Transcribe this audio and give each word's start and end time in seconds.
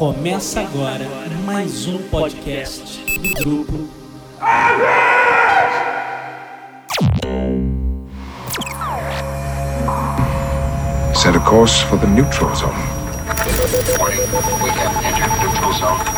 Começa 0.00 0.62
agora 0.62 1.04
mais 1.44 1.86
um 1.86 1.98
podcast 2.08 3.04
do 3.04 3.44
grupo. 3.44 3.86
Set 11.12 11.36
a 11.36 11.40
course 11.40 11.84
for 11.84 11.98
the 11.98 12.06
neutral 12.06 12.48
zone. 12.56 12.72
Warning, 13.98 14.22
we 14.64 14.70
have 14.70 15.04
entered 15.04 15.38
neutral 15.38 15.74
zone. 15.74 16.08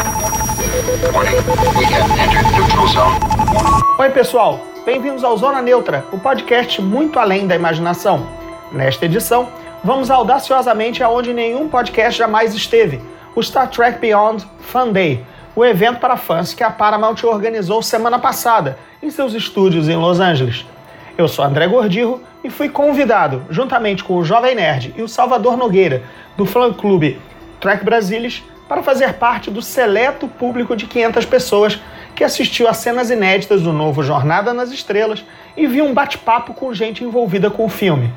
Warning, 1.12 1.42
we 1.76 1.84
have 1.86 2.08
entered 2.20 2.52
neutral 2.54 2.86
zone. 2.86 3.18
Oi, 3.98 4.10
pessoal. 4.10 4.60
Bem-vindos 4.86 5.24
ao 5.24 5.36
Zona 5.36 5.60
Neutra, 5.60 6.06
o 6.12 6.20
podcast 6.20 6.80
muito 6.80 7.18
além 7.18 7.48
da 7.48 7.56
imaginação. 7.56 8.28
Nesta 8.70 9.06
edição, 9.06 9.48
vamos 9.82 10.08
audaciosamente 10.08 11.02
aonde 11.02 11.34
nenhum 11.34 11.68
podcast 11.68 12.16
jamais 12.16 12.54
esteve, 12.54 13.00
o 13.34 13.42
Star 13.42 13.68
Trek 13.68 13.98
Beyond 13.98 14.46
Fan 14.60 14.92
Day, 14.92 15.24
o 15.56 15.64
evento 15.64 16.00
para 16.00 16.16
fãs 16.16 16.52
que 16.54 16.62
a 16.62 16.70
Paramount 16.70 17.16
organizou 17.24 17.82
semana 17.82 18.18
passada 18.18 18.78
em 19.02 19.10
seus 19.10 19.34
estúdios 19.34 19.88
em 19.88 19.96
Los 19.96 20.20
Angeles. 20.20 20.64
Eu 21.16 21.28
sou 21.28 21.44
André 21.44 21.66
Gordirro 21.66 22.22
e 22.42 22.50
fui 22.50 22.68
convidado, 22.68 23.44
juntamente 23.50 24.02
com 24.02 24.16
o 24.16 24.24
Jovem 24.24 24.54
Nerd 24.54 24.94
e 24.96 25.02
o 25.02 25.08
Salvador 25.08 25.56
Nogueira, 25.56 26.02
do 26.36 26.44
fã-clube 26.44 27.20
Trek 27.60 27.84
Brasilis, 27.84 28.42
para 28.68 28.82
fazer 28.82 29.14
parte 29.14 29.50
do 29.50 29.60
seleto 29.60 30.26
público 30.26 30.74
de 30.74 30.86
500 30.86 31.26
pessoas 31.26 31.78
que 32.14 32.24
assistiu 32.24 32.68
a 32.68 32.72
cenas 32.72 33.10
inéditas 33.10 33.62
do 33.62 33.72
novo 33.72 34.02
Jornada 34.02 34.54
nas 34.54 34.70
Estrelas 34.70 35.24
e 35.56 35.66
viu 35.66 35.84
um 35.84 35.94
bate-papo 35.94 36.54
com 36.54 36.72
gente 36.72 37.04
envolvida 37.04 37.50
com 37.50 37.66
o 37.66 37.68
filme. 37.68 38.10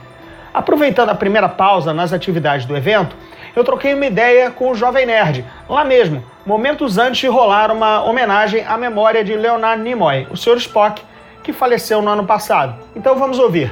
Aproveitando 0.56 1.10
a 1.10 1.16
primeira 1.16 1.50
pausa 1.50 1.94
nas 1.94 2.14
atividades 2.14 2.66
do 2.66 2.78
evento, 2.78 3.14
eu 3.54 3.62
troquei 3.62 3.94
uma 3.94 4.06
ideia 4.06 4.50
com 4.50 4.72
o 4.72 4.76
Jovem 4.76 5.06
Nerd, 5.06 5.44
lá 5.68 5.84
mesmo, 5.84 6.24
momentos 6.46 6.98
antes 6.98 7.20
de 7.20 7.28
rolar 7.28 7.70
uma 7.72 8.02
homenagem 8.06 8.64
à 8.66 8.78
memória 8.78 9.22
de 9.22 9.36
Leonard 9.36 9.84
Nimoy, 9.84 10.26
o 10.32 10.38
Sr. 10.38 10.56
Spock, 10.56 11.02
que 11.44 11.52
faleceu 11.52 12.02
no 12.02 12.10
ano 12.10 12.26
passado. 12.26 12.74
Então 12.96 13.20
vamos 13.20 13.38
ouvir. 13.38 13.70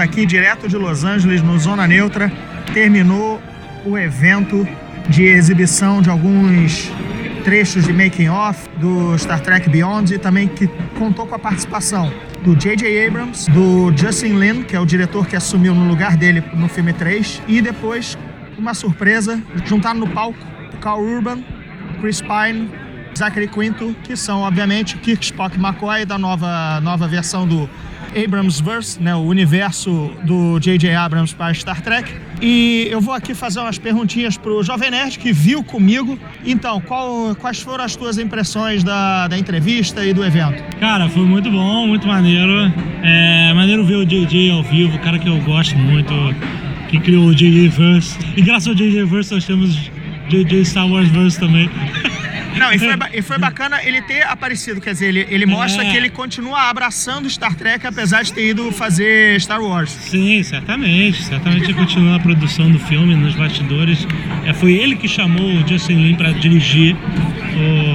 Aqui 0.00 0.24
direto 0.24 0.68
de 0.68 0.76
Los 0.76 1.02
Angeles, 1.02 1.42
no 1.42 1.58
Zona 1.58 1.86
Neutra. 1.86 2.30
Terminou 2.72 3.42
o 3.84 3.98
evento 3.98 4.66
de 5.08 5.24
exibição 5.24 6.00
de 6.00 6.08
alguns 6.08 6.92
trechos 7.42 7.84
de 7.84 7.92
making 7.92 8.28
off 8.28 8.68
do 8.76 9.18
Star 9.18 9.40
Trek 9.40 9.68
Beyond 9.68 10.14
e 10.14 10.18
também 10.18 10.46
que 10.46 10.68
contou 10.98 11.26
com 11.26 11.34
a 11.34 11.38
participação 11.38 12.12
do 12.44 12.54
J.J. 12.54 13.06
Abrams, 13.06 13.50
do 13.50 13.92
Justin 13.96 14.38
Lin, 14.38 14.62
que 14.62 14.76
é 14.76 14.80
o 14.80 14.86
diretor 14.86 15.26
que 15.26 15.34
assumiu 15.34 15.74
no 15.74 15.88
lugar 15.88 16.16
dele 16.16 16.44
no 16.54 16.68
filme 16.68 16.92
3, 16.92 17.42
e 17.48 17.60
depois, 17.60 18.16
uma 18.56 18.74
surpresa, 18.74 19.42
juntaram 19.64 19.98
no 19.98 20.08
palco 20.08 20.38
Carl 20.80 21.02
Urban, 21.02 21.42
Chris 22.00 22.20
Pine, 22.20 22.70
Zachary 23.16 23.48
Quinto, 23.48 23.96
que 24.04 24.16
são, 24.16 24.42
obviamente, 24.42 24.96
Kirk, 24.98 25.24
Spock 25.24 25.58
McCoy 25.58 26.04
da 26.04 26.16
nova, 26.16 26.80
nova 26.80 27.08
versão 27.08 27.48
do 27.48 27.68
Abramsverse, 28.16 29.02
né, 29.02 29.14
o 29.14 29.20
universo 29.20 30.10
do 30.24 30.58
J.J. 30.58 30.94
Abrams 30.94 31.34
para 31.34 31.52
Star 31.54 31.80
Trek. 31.80 32.10
E 32.40 32.86
eu 32.90 33.00
vou 33.00 33.12
aqui 33.14 33.34
fazer 33.34 33.58
umas 33.60 33.78
perguntinhas 33.78 34.36
pro 34.36 34.62
Jovem 34.62 34.90
Nerd 34.90 35.18
que 35.18 35.32
viu 35.32 35.62
comigo. 35.64 36.18
Então, 36.44 36.80
qual- 36.80 37.34
quais 37.36 37.60
foram 37.60 37.84
as 37.84 37.96
tuas 37.96 38.16
impressões 38.18 38.84
da, 38.84 39.26
da 39.28 39.36
entrevista 39.38 40.04
e 40.04 40.12
do 40.12 40.24
evento? 40.24 40.62
Cara, 40.78 41.08
foi 41.08 41.24
muito 41.24 41.50
bom, 41.50 41.86
muito 41.86 42.06
maneiro. 42.06 42.72
É 43.02 43.52
maneiro 43.54 43.84
ver 43.84 43.96
o 43.96 44.06
JJ 44.06 44.50
ao 44.52 44.62
vivo, 44.62 44.98
cara 45.00 45.18
que 45.18 45.28
eu 45.28 45.38
gosto 45.42 45.76
muito, 45.76 46.12
que 46.88 46.98
criou 47.00 47.26
o 47.26 47.34
JJ 47.34 47.68
Verse. 47.68 48.16
E 48.36 48.40
graças 48.42 48.68
ao 48.68 48.74
JJ 48.74 49.04
Verse 49.04 49.34
nós 49.34 49.44
temos 49.44 49.76
JJ 50.28 50.64
Star 50.64 50.86
Wars 50.88 51.08
Verse 51.08 51.38
também. 51.40 51.68
Não, 52.58 52.72
e 52.72 52.78
foi, 52.78 52.88
e 53.14 53.22
foi 53.22 53.38
bacana 53.38 53.80
ele 53.82 54.00
ter 54.02 54.22
aparecido, 54.26 54.80
quer 54.80 54.92
dizer, 54.92 55.06
ele, 55.08 55.26
ele 55.30 55.46
mostra 55.46 55.84
É. 55.84 55.90
que 55.90 55.96
ele 55.96 56.08
continua 56.10 56.68
abraçando 56.68 57.28
Star 57.30 57.54
Trek, 57.54 57.86
apesar 57.86 58.22
de 58.22 58.32
ter 58.32 58.48
ido 58.50 58.70
fazer 58.72 59.40
Star 59.40 59.60
Wars. 59.62 59.90
Sim, 59.90 60.42
certamente. 60.42 61.22
Certamente 61.22 61.64
ele 61.64 61.74
continua 61.74 62.16
a 62.16 62.20
produção 62.20 62.70
do 62.70 62.78
filme 62.78 63.14
nos 63.14 63.34
bastidores. 63.34 64.06
É, 64.44 64.52
foi 64.52 64.72
ele 64.74 64.96
que 64.96 65.06
chamou 65.08 65.46
o 65.46 65.66
Justin 65.68 65.94
Lin 66.02 66.14
para 66.16 66.32
dirigir 66.32 66.96
o, 66.96 67.87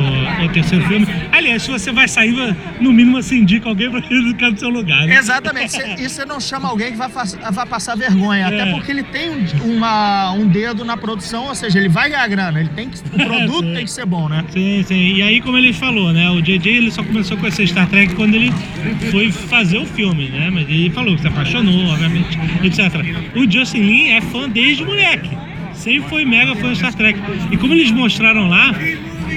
o 0.45 0.49
terceiro 0.49 0.85
filme. 0.87 1.07
Aliás, 1.31 1.63
se 1.63 1.71
você 1.71 1.91
vai 1.91 2.07
sair, 2.07 2.33
no 2.79 2.91
mínimo 2.91 3.21
você 3.21 3.35
indica 3.35 3.67
alguém 3.69 3.89
para 3.89 3.99
ele 4.09 4.29
ficar 4.29 4.51
no 4.51 4.57
seu 4.57 4.69
lugar. 4.69 5.05
Né? 5.07 5.15
Exatamente, 5.17 5.77
e 5.99 6.09
você 6.09 6.25
não 6.25 6.39
chama 6.39 6.69
alguém 6.69 6.91
que 6.91 6.97
vai, 6.97 7.09
vai 7.09 7.65
passar 7.65 7.95
vergonha, 7.95 8.47
até 8.47 8.61
É. 8.61 8.71
porque 8.71 8.91
ele 8.91 9.03
tem 9.03 9.29
um, 9.29 9.77
uma- 9.77 10.31
um 10.33 10.47
dedo 10.47 10.83
na 10.85 10.95
produção, 10.97 11.45
ou 11.47 11.55
seja, 11.55 11.79
ele 11.79 11.89
vai 11.89 12.09
ganhar 12.09 12.27
grana, 12.27 12.59
ele 12.59 12.69
tem 12.69 12.89
que, 12.89 12.97
o 12.99 13.01
produto 13.25 13.65
Sim. 13.67 13.73
tem 13.73 13.85
que 13.85 13.91
ser 13.91 14.05
bom, 14.05 14.27
né? 14.29 14.43
Sim, 14.49 14.83
sim. 14.85 15.13
E 15.15 15.21
aí, 15.21 15.41
como 15.41 15.57
ele 15.57 15.73
falou, 15.73 16.11
né? 16.13 16.29
O 16.29 16.41
JJ 16.41 16.67
ele 16.67 16.91
só 16.91 17.03
começou 17.03 17.37
com 17.37 17.47
esse 17.47 17.65
Star 17.67 17.87
Trek 17.87 18.13
quando 18.15 18.35
ele 18.35 18.51
foi 19.11 19.31
fazer 19.31 19.77
o 19.77 19.85
filme, 19.85 20.29
né? 20.29 20.49
Mas 20.51 20.67
ele 20.69 20.89
falou 20.89 21.15
que 21.15 21.21
se 21.21 21.27
apaixonou, 21.27 21.87
obviamente, 21.87 22.37
etc. 22.63 22.93
O 23.35 23.49
Justin 23.51 23.79
Lin 23.81 24.09
é 24.09 24.21
fã 24.21 24.49
desde 24.49 24.83
moleque. 24.85 25.29
Sempre 25.73 26.07
foi 26.09 26.23
mega 26.25 26.55
fã 26.55 26.71
de 26.71 26.77
Star 26.77 26.93
Trek. 26.93 27.19
E 27.51 27.57
como 27.57 27.73
eles 27.73 27.91
mostraram 27.91 28.47
lá, 28.47 28.73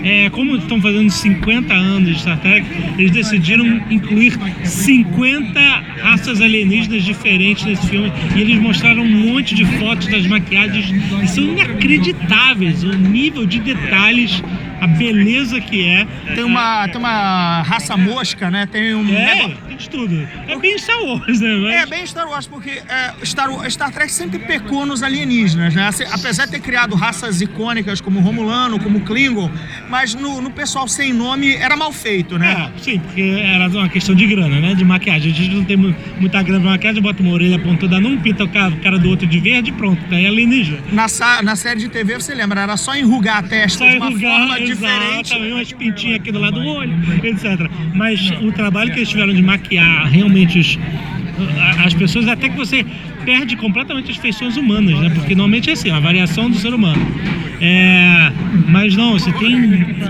é, 0.04 0.30
como 0.30 0.56
estão 0.56 0.80
fazendo 0.80 1.10
50 1.10 1.72
anos 1.72 2.14
de 2.14 2.20
Star 2.20 2.40
Trek, 2.40 2.66
eles 2.98 3.10
decidiram 3.10 3.66
incluir 3.90 4.38
50 4.64 5.60
raças 6.02 6.40
alienígenas 6.40 7.04
diferentes 7.04 7.64
nesse 7.64 7.86
filme. 7.86 8.12
E 8.34 8.40
eles 8.40 8.58
mostraram 8.60 9.02
um 9.02 9.32
monte 9.32 9.54
de 9.54 9.64
fotos 9.78 10.06
das 10.08 10.26
maquiagens 10.26 10.92
e 11.22 11.28
são 11.28 11.44
inacreditáveis 11.44 12.82
o 12.82 12.92
nível 12.92 13.46
de 13.46 13.60
detalhes, 13.60 14.42
a 14.86 14.96
beleza 14.96 15.60
que 15.60 15.84
é. 15.86 16.06
Tem 16.34 16.44
uma, 16.44 16.86
tem 16.88 16.96
uma 16.98 17.62
raça 17.62 17.96
mosca, 17.96 18.50
né? 18.50 18.66
Tem 18.66 18.94
um. 18.94 19.14
É, 19.14 19.48
tem 19.68 19.76
de 19.76 19.90
tudo. 19.90 20.28
É 20.48 20.56
bem 20.58 20.78
Star 20.78 21.02
Wars, 21.02 21.40
né? 21.40 21.54
Mas- 21.56 21.74
É 21.74 21.86
bem 21.86 22.06
Star 22.06 22.28
Wars, 22.28 22.46
porque 22.46 22.70
é, 22.70 23.12
Star, 23.24 23.48
Star 23.70 23.90
Trek 23.92 24.10
sempre 24.12 24.38
pecou 24.38 24.86
nos 24.86 25.02
alienígenas, 25.02 25.74
né? 25.74 25.88
Assim, 25.88 26.04
Apesar 26.10 26.46
de 26.46 26.52
ter 26.52 26.60
criado 26.60 26.94
raças 26.94 27.40
icônicas 27.40 28.00
como 28.00 28.20
Romulano, 28.20 28.78
como 28.78 29.00
Klingon, 29.00 29.50
mas 29.88 30.14
no, 30.14 30.40
no 30.40 30.50
pessoal 30.50 30.88
sem 30.88 31.12
nome 31.12 31.54
era 31.54 31.76
mal 31.76 31.92
feito, 31.92 32.38
né? 32.38 32.70
É, 32.76 32.80
sim, 32.80 32.98
porque 32.98 33.20
era 33.22 33.68
uma 33.68 33.88
questão 33.88 34.14
de 34.14 34.26
grana, 34.26 34.60
né? 34.60 34.74
De 34.74 34.84
maquiagem. 34.84 35.30
A 35.32 35.34
gente 35.34 35.54
não 35.54 35.64
tem 35.64 35.76
mu- 35.76 35.94
muita 36.18 36.42
grana 36.42 36.60
pra 36.60 36.70
maquiagem, 36.70 37.02
bota 37.02 37.22
uma 37.22 37.32
orelha 37.32 37.58
pontuda 37.58 38.00
num, 38.00 38.18
pinta 38.18 38.44
o 38.44 38.48
cara, 38.48 38.72
o 38.72 38.78
cara 38.80 38.98
do 38.98 39.08
outro 39.10 39.26
de 39.26 39.38
verde 39.38 39.70
e 39.70 39.72
pronto, 39.72 40.02
tá 40.08 40.16
aí 40.16 40.26
alienígena. 40.26 40.78
Na, 40.92 41.06
na 41.42 41.56
série 41.56 41.80
de 41.80 41.88
TV, 41.88 42.14
você 42.14 42.34
lembra, 42.34 42.60
era 42.62 42.76
só 42.76 42.94
enrugar 42.96 43.38
a 43.38 43.42
testa 43.42 43.78
Só 43.84 43.90
de 43.90 43.96
uma 43.96 44.10
enrugar, 44.10 44.38
forma 44.38 44.60
diferente. 44.76 45.30
exatamente, 45.30 45.52
umas 45.52 45.72
pintinhas 45.72 46.16
aqui 46.16 46.32
do 46.32 46.38
lado 46.38 46.60
do 46.60 46.66
olho, 46.66 46.92
etc. 47.24 47.70
Mas 47.94 48.30
o 48.42 48.52
trabalho 48.52 48.92
que 48.92 48.98
eles 48.98 49.08
tiveram 49.08 49.34
de 49.34 49.42
maquiar 49.42 50.08
realmente 50.08 50.58
os, 50.58 50.78
as 51.84 51.94
pessoas, 51.94 52.28
até 52.28 52.48
que 52.48 52.56
você 52.56 52.84
perde 53.26 53.56
completamente 53.56 54.12
as 54.12 54.16
feições 54.16 54.56
humanas, 54.56 54.98
né? 55.00 55.10
Porque 55.10 55.34
normalmente 55.34 55.68
é 55.68 55.72
assim, 55.72 55.90
a 55.90 55.98
variação 55.98 56.48
do 56.48 56.56
ser 56.56 56.72
humano. 56.72 57.04
É, 57.60 58.32
mas 58.68 58.94
não, 58.94 59.14
você 59.14 59.32
tem 59.32 59.56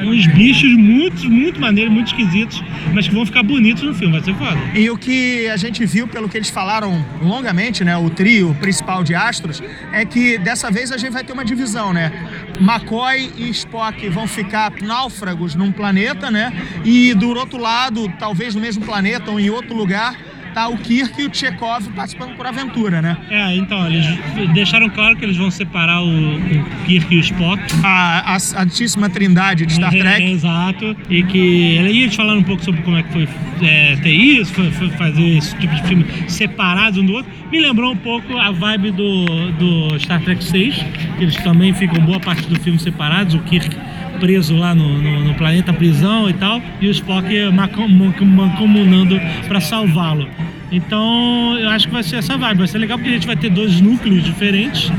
uns 0.04 0.26
bichos 0.26 0.72
muito, 0.72 1.30
muito 1.30 1.60
maneiros, 1.60 1.92
muito 1.92 2.08
esquisitos, 2.08 2.62
mas 2.92 3.08
que 3.08 3.14
vão 3.14 3.24
ficar 3.24 3.42
bonitos 3.42 3.82
no 3.84 3.94
filme, 3.94 4.12
vai 4.12 4.22
ser 4.22 4.34
foda. 4.34 4.58
E 4.74 4.90
o 4.90 4.98
que 4.98 5.48
a 5.48 5.56
gente 5.56 5.86
viu, 5.86 6.06
pelo 6.06 6.28
que 6.28 6.36
eles 6.36 6.50
falaram 6.50 7.04
longamente, 7.22 7.84
né, 7.84 7.96
o 7.96 8.10
trio 8.10 8.54
principal 8.60 9.02
de 9.02 9.14
Astros, 9.14 9.62
é 9.92 10.04
que 10.04 10.36
dessa 10.38 10.70
vez 10.70 10.92
a 10.92 10.98
gente 10.98 11.12
vai 11.12 11.24
ter 11.24 11.32
uma 11.32 11.44
divisão, 11.44 11.92
né? 11.92 12.12
McCoy 12.60 13.30
e 13.38 13.48
Spock 13.50 14.08
vão 14.08 14.26
ficar 14.26 14.72
náufragos 14.82 15.54
num 15.54 15.72
planeta, 15.72 16.30
né? 16.30 16.52
E 16.84 17.14
do 17.14 17.28
outro 17.30 17.58
lado, 17.58 18.12
talvez 18.18 18.54
no 18.54 18.60
mesmo 18.60 18.84
planeta 18.84 19.30
ou 19.30 19.38
em 19.38 19.48
outro 19.50 19.74
lugar, 19.74 20.16
tá 20.56 20.68
o 20.68 20.78
Kirk 20.78 21.20
e 21.20 21.26
o 21.26 21.30
Chekhov 21.34 21.86
participando 21.94 22.34
por 22.34 22.46
aventura, 22.46 23.02
né? 23.02 23.14
É, 23.28 23.54
então, 23.56 23.86
eles 23.86 24.06
deixaram 24.54 24.88
claro 24.88 25.14
que 25.14 25.22
eles 25.22 25.36
vão 25.36 25.50
separar 25.50 26.02
o, 26.02 26.08
o 26.08 26.64
Kirk 26.86 27.14
e 27.14 27.18
o 27.18 27.20
Spock. 27.20 27.60
A, 27.84 28.34
a 28.34 28.38
Santíssima 28.38 29.10
Trindade 29.10 29.66
de 29.66 29.74
Star 29.74 29.94
É, 29.94 29.98
Trek. 29.98 30.32
exato. 30.32 30.96
E 31.10 31.22
que 31.24 31.38
e 31.38 32.02
eles 32.04 32.16
falaram 32.16 32.38
um 32.38 32.42
pouco 32.42 32.64
sobre 32.64 32.80
como 32.80 32.96
é 32.96 33.02
que 33.02 33.12
foi 33.12 33.28
é, 33.60 33.96
ter 33.96 34.12
isso, 34.12 34.54
foi, 34.54 34.70
foi 34.70 34.88
fazer 34.92 35.36
esse 35.36 35.54
tipo 35.56 35.74
de 35.74 35.82
filme 35.82 36.06
separados 36.26 36.98
um 37.00 37.04
do 37.04 37.12
outro. 37.12 37.30
Me 37.52 37.60
lembrou 37.60 37.92
um 37.92 37.96
pouco 37.98 38.34
a 38.38 38.50
vibe 38.50 38.92
do, 38.92 39.26
do 39.52 39.98
Star 40.00 40.22
Trek 40.22 40.42
6, 40.42 40.74
que 41.18 41.22
eles 41.22 41.36
também 41.36 41.74
ficam 41.74 42.00
boa 42.00 42.18
parte 42.18 42.48
do 42.48 42.58
filme 42.60 42.78
separados, 42.78 43.34
o 43.34 43.40
Kirk 43.40 43.76
preso 44.18 44.56
lá 44.56 44.74
no, 44.74 45.00
no, 45.00 45.24
no 45.24 45.34
planeta 45.34 45.72
prisão 45.72 46.28
e 46.28 46.32
tal, 46.34 46.60
e 46.80 46.88
o 46.88 46.90
Spock 46.90 47.26
mancomunando 47.52 49.20
para 49.48 49.60
salvá-lo. 49.60 50.28
Então 50.70 51.56
eu 51.58 51.68
acho 51.68 51.86
que 51.86 51.92
vai 51.92 52.02
ser 52.02 52.16
essa 52.16 52.36
vibe. 52.36 52.58
Vai 52.58 52.66
ser 52.66 52.78
legal 52.78 52.98
porque 52.98 53.10
a 53.10 53.14
gente 53.14 53.26
vai 53.26 53.36
ter 53.36 53.50
dois 53.50 53.80
núcleos 53.80 54.24
diferentes. 54.24 54.90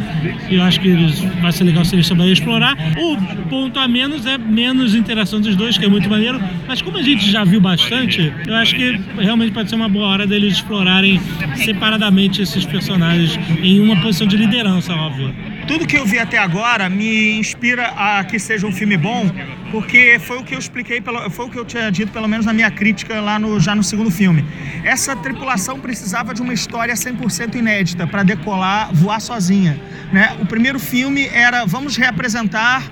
E 0.50 0.56
eu 0.56 0.64
acho 0.64 0.80
que 0.80 0.88
eles, 0.88 1.20
vai 1.42 1.52
ser 1.52 1.66
legal 1.66 1.84
se 1.84 1.96
eles 1.96 2.08
souberem 2.08 2.34
explorar. 2.34 2.76
O 2.98 3.18
ponto 3.50 3.80
a 3.80 3.88
menos 3.88 4.26
é 4.26 4.38
menos 4.38 4.96
interação 4.96 5.42
dos 5.42 5.56
dois, 5.56 5.78
que 5.78 5.86
é 5.86 5.90
muito 5.90 6.10
maneiro. 6.10 6.40
Mas 6.68 6.82
como 6.82 6.98
a 6.98 7.02
gente 7.02 7.30
já 7.30 7.44
viu 7.44 7.60
bastante, 7.60 8.34
eu 8.46 8.56
acho 8.56 8.76
que 8.76 9.00
realmente 9.20 9.52
pode 9.52 9.70
ser 9.70 9.76
uma 9.76 9.90
boa 9.90 10.08
hora 10.08 10.28
deles 10.28 10.54
explorarem 10.54 11.20
separadamente 11.56 12.42
esses 12.42 12.66
personagens 12.66 13.38
em 13.62 13.80
uma 13.80 13.98
posição 13.98 14.26
de 14.26 14.38
liderança, 14.38 14.94
óbvio. 14.94 15.34
Tudo 15.68 15.86
que 15.86 15.98
eu 15.98 16.06
vi 16.06 16.18
até 16.18 16.38
agora 16.38 16.90
me 16.90 17.38
inspira 17.38 17.88
a 17.98 18.24
que 18.24 18.40
seja 18.40 18.66
um 18.66 18.72
filme 18.72 18.98
bom, 18.98 19.30
porque 19.72 20.20
foi 20.20 20.38
o 20.38 20.44
que 20.44 20.56
eu 20.56 20.60
expliquei, 20.60 21.02
foi 21.32 21.46
o 21.46 21.50
que 21.50 21.58
eu 21.58 21.66
tinha 21.66 21.92
dito, 21.92 22.12
pelo 22.12 22.28
menos 22.28 22.46
na 22.46 22.54
minha 22.54 22.72
crítica 22.72 23.20
lá 23.20 23.38
no, 23.38 23.60
já 23.60 23.76
no 23.76 23.84
segundo 23.84 24.10
filme. 24.10 24.46
Essa 24.84 25.16
tripulação 25.16 25.80
precisava 25.80 26.34
de 26.34 26.42
uma 26.42 26.54
história 26.54 26.94
100% 26.94 27.56
inédita 27.56 28.08
para 28.08 28.24
decolar, 28.24 28.94
voar 28.94 29.20
sozinha. 29.20 29.80
Né? 30.12 30.38
O 30.42 30.46
primeiro 30.46 30.80
filme 30.80 31.28
era 31.28 31.66
vamos 31.66 31.98
reapresentar 31.98 32.84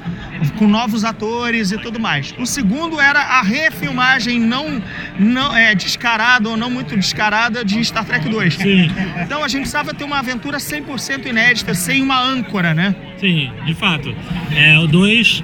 com 0.57 0.67
novos 0.67 1.05
atores 1.05 1.71
e 1.71 1.77
tudo 1.77 1.99
mais. 1.99 2.33
O 2.37 2.45
segundo 2.45 2.99
era 2.99 3.19
a 3.19 3.41
refilmagem 3.41 4.39
não, 4.39 4.81
não 5.17 5.55
é, 5.55 5.73
descarada 5.73 6.49
ou 6.49 6.57
não 6.57 6.69
muito 6.69 6.95
descarada 6.95 7.63
de 7.63 7.83
Star 7.83 8.05
Trek 8.05 8.27
2. 8.27 8.53
Sim. 8.55 8.91
Então 9.21 9.43
a 9.43 9.47
gente 9.47 9.61
precisava 9.61 9.93
ter 9.93 10.03
uma 10.03 10.19
aventura 10.19 10.57
100% 10.57 11.25
inédita, 11.25 11.73
sem 11.73 12.01
uma 12.01 12.21
âncora, 12.21 12.73
né? 12.73 12.93
Sim, 13.17 13.49
de 13.65 13.73
fato. 13.73 14.13
É, 14.53 14.77
o 14.79 14.87
2 14.87 15.43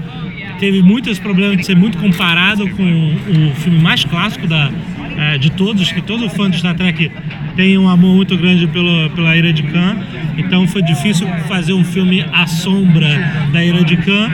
teve 0.62 0.84
muitos 0.84 1.18
problemas 1.18 1.58
de 1.58 1.66
ser 1.66 1.76
muito 1.76 1.98
comparado 1.98 2.70
com 2.70 2.84
o 2.84 3.56
filme 3.56 3.80
mais 3.80 4.06
clássico 4.06 4.46
da, 4.46 4.70
é, 5.18 5.36
de 5.40 5.50
todos, 5.50 5.92
que 5.92 6.04
todo 6.04 6.30
fã 6.30 6.52
de 6.52 6.60
Star 6.60 6.76
Trek 6.76 7.12
tem 7.56 7.80
um 7.80 7.90
amor 7.90 8.16
muito 8.16 8.38
grande 8.38 8.68
pelo, 8.68 9.10
pela 9.10 9.36
Ira 9.36 9.52
de 9.52 9.64
Khan. 9.64 9.98
Então 10.38 10.68
foi 10.68 10.84
difícil 10.84 11.28
fazer 11.48 11.74
um 11.74 11.84
filme 11.84 12.24
à 12.32 12.46
sombra 12.46 13.10
da 13.52 13.66
Ira 13.66 13.84
de 13.84 13.98
Khan. 13.98 14.30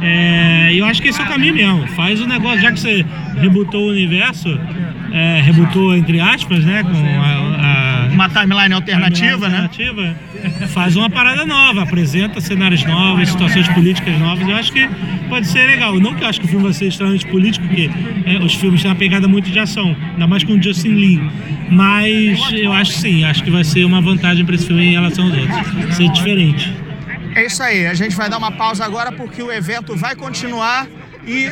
É, 0.00 0.72
e 0.72 0.78
eu 0.78 0.86
acho 0.86 1.02
que 1.02 1.08
esse 1.08 1.20
é 1.20 1.24
o 1.24 1.26
caminho 1.26 1.54
mesmo. 1.54 1.88
Faz 1.88 2.20
o 2.20 2.26
negócio, 2.26 2.60
já 2.60 2.70
que 2.70 2.78
você 2.78 3.04
rebutou 3.40 3.88
o 3.88 3.90
universo, 3.90 4.56
é, 5.12 5.40
rebutou 5.40 5.96
entre 5.96 6.20
aspas, 6.20 6.64
né? 6.64 6.84
Com 6.84 7.20
a, 7.20 7.56
a 7.60 7.73
Uma 8.14 8.28
timeline 8.28 8.72
alternativa, 8.72 9.48
né? 9.48 9.62
alternativa, 9.62 10.16
faz 10.68 10.96
uma 10.96 11.10
parada 11.10 11.44
nova, 11.44 11.82
apresenta 11.82 12.40
cenários 12.40 12.84
novos, 12.84 13.28
situações 13.28 13.68
políticas 13.68 14.18
novas. 14.18 14.48
Eu 14.48 14.56
acho 14.56 14.72
que 14.72 14.88
pode 15.28 15.46
ser 15.48 15.66
legal. 15.66 15.98
Não 15.98 16.14
que 16.14 16.22
eu 16.22 16.28
acho 16.28 16.40
que 16.40 16.46
o 16.46 16.48
filme 16.48 16.64
vai 16.64 16.72
ser 16.72 16.86
extremamente 16.86 17.26
político, 17.26 17.66
porque 17.66 17.90
é, 18.24 18.38
os 18.38 18.54
filmes 18.54 18.82
têm 18.82 18.90
uma 18.90 18.96
pegada 18.96 19.26
muito 19.26 19.50
de 19.50 19.58
ação, 19.58 19.96
ainda 20.12 20.26
mais 20.26 20.44
com 20.44 20.52
o 20.52 20.62
Justin 20.62 20.94
Lin. 20.94 21.30
Mas 21.70 22.52
eu 22.52 22.72
acho 22.72 22.92
sim, 22.92 23.24
acho 23.24 23.42
que 23.42 23.50
vai 23.50 23.64
ser 23.64 23.84
uma 23.84 24.00
vantagem 24.00 24.44
para 24.44 24.54
esse 24.54 24.66
filme 24.66 24.84
em 24.84 24.92
relação 24.92 25.24
aos 25.26 25.36
outros. 25.36 25.96
Ser 25.96 26.08
diferente. 26.10 26.72
É 27.34 27.46
isso 27.46 27.62
aí, 27.62 27.86
a 27.86 27.94
gente 27.94 28.14
vai 28.14 28.30
dar 28.30 28.38
uma 28.38 28.52
pausa 28.52 28.84
agora 28.84 29.10
porque 29.10 29.42
o 29.42 29.50
evento 29.50 29.96
vai 29.96 30.14
continuar 30.14 30.86
e 31.26 31.50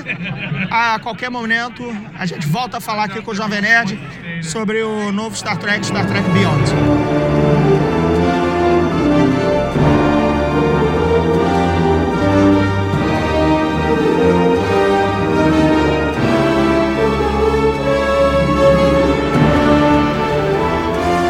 a 0.71 0.99
qualquer 1.01 1.31
momento 1.31 1.83
a 2.19 2.27
gente 2.27 2.47
volta 2.47 2.79
a 2.79 2.81
falar 2.81 3.05
aqui 3.05 3.21
com 3.23 3.31
o 3.31 3.35
Jovem 3.35 3.61
Nerd 3.61 3.99
sobre 4.43 4.83
o 4.83 5.13
novo 5.13 5.37
Star 5.37 5.57
Trek, 5.59 5.85
Star 5.85 6.07
Trek 6.07 6.29
Beyond. 6.31 6.73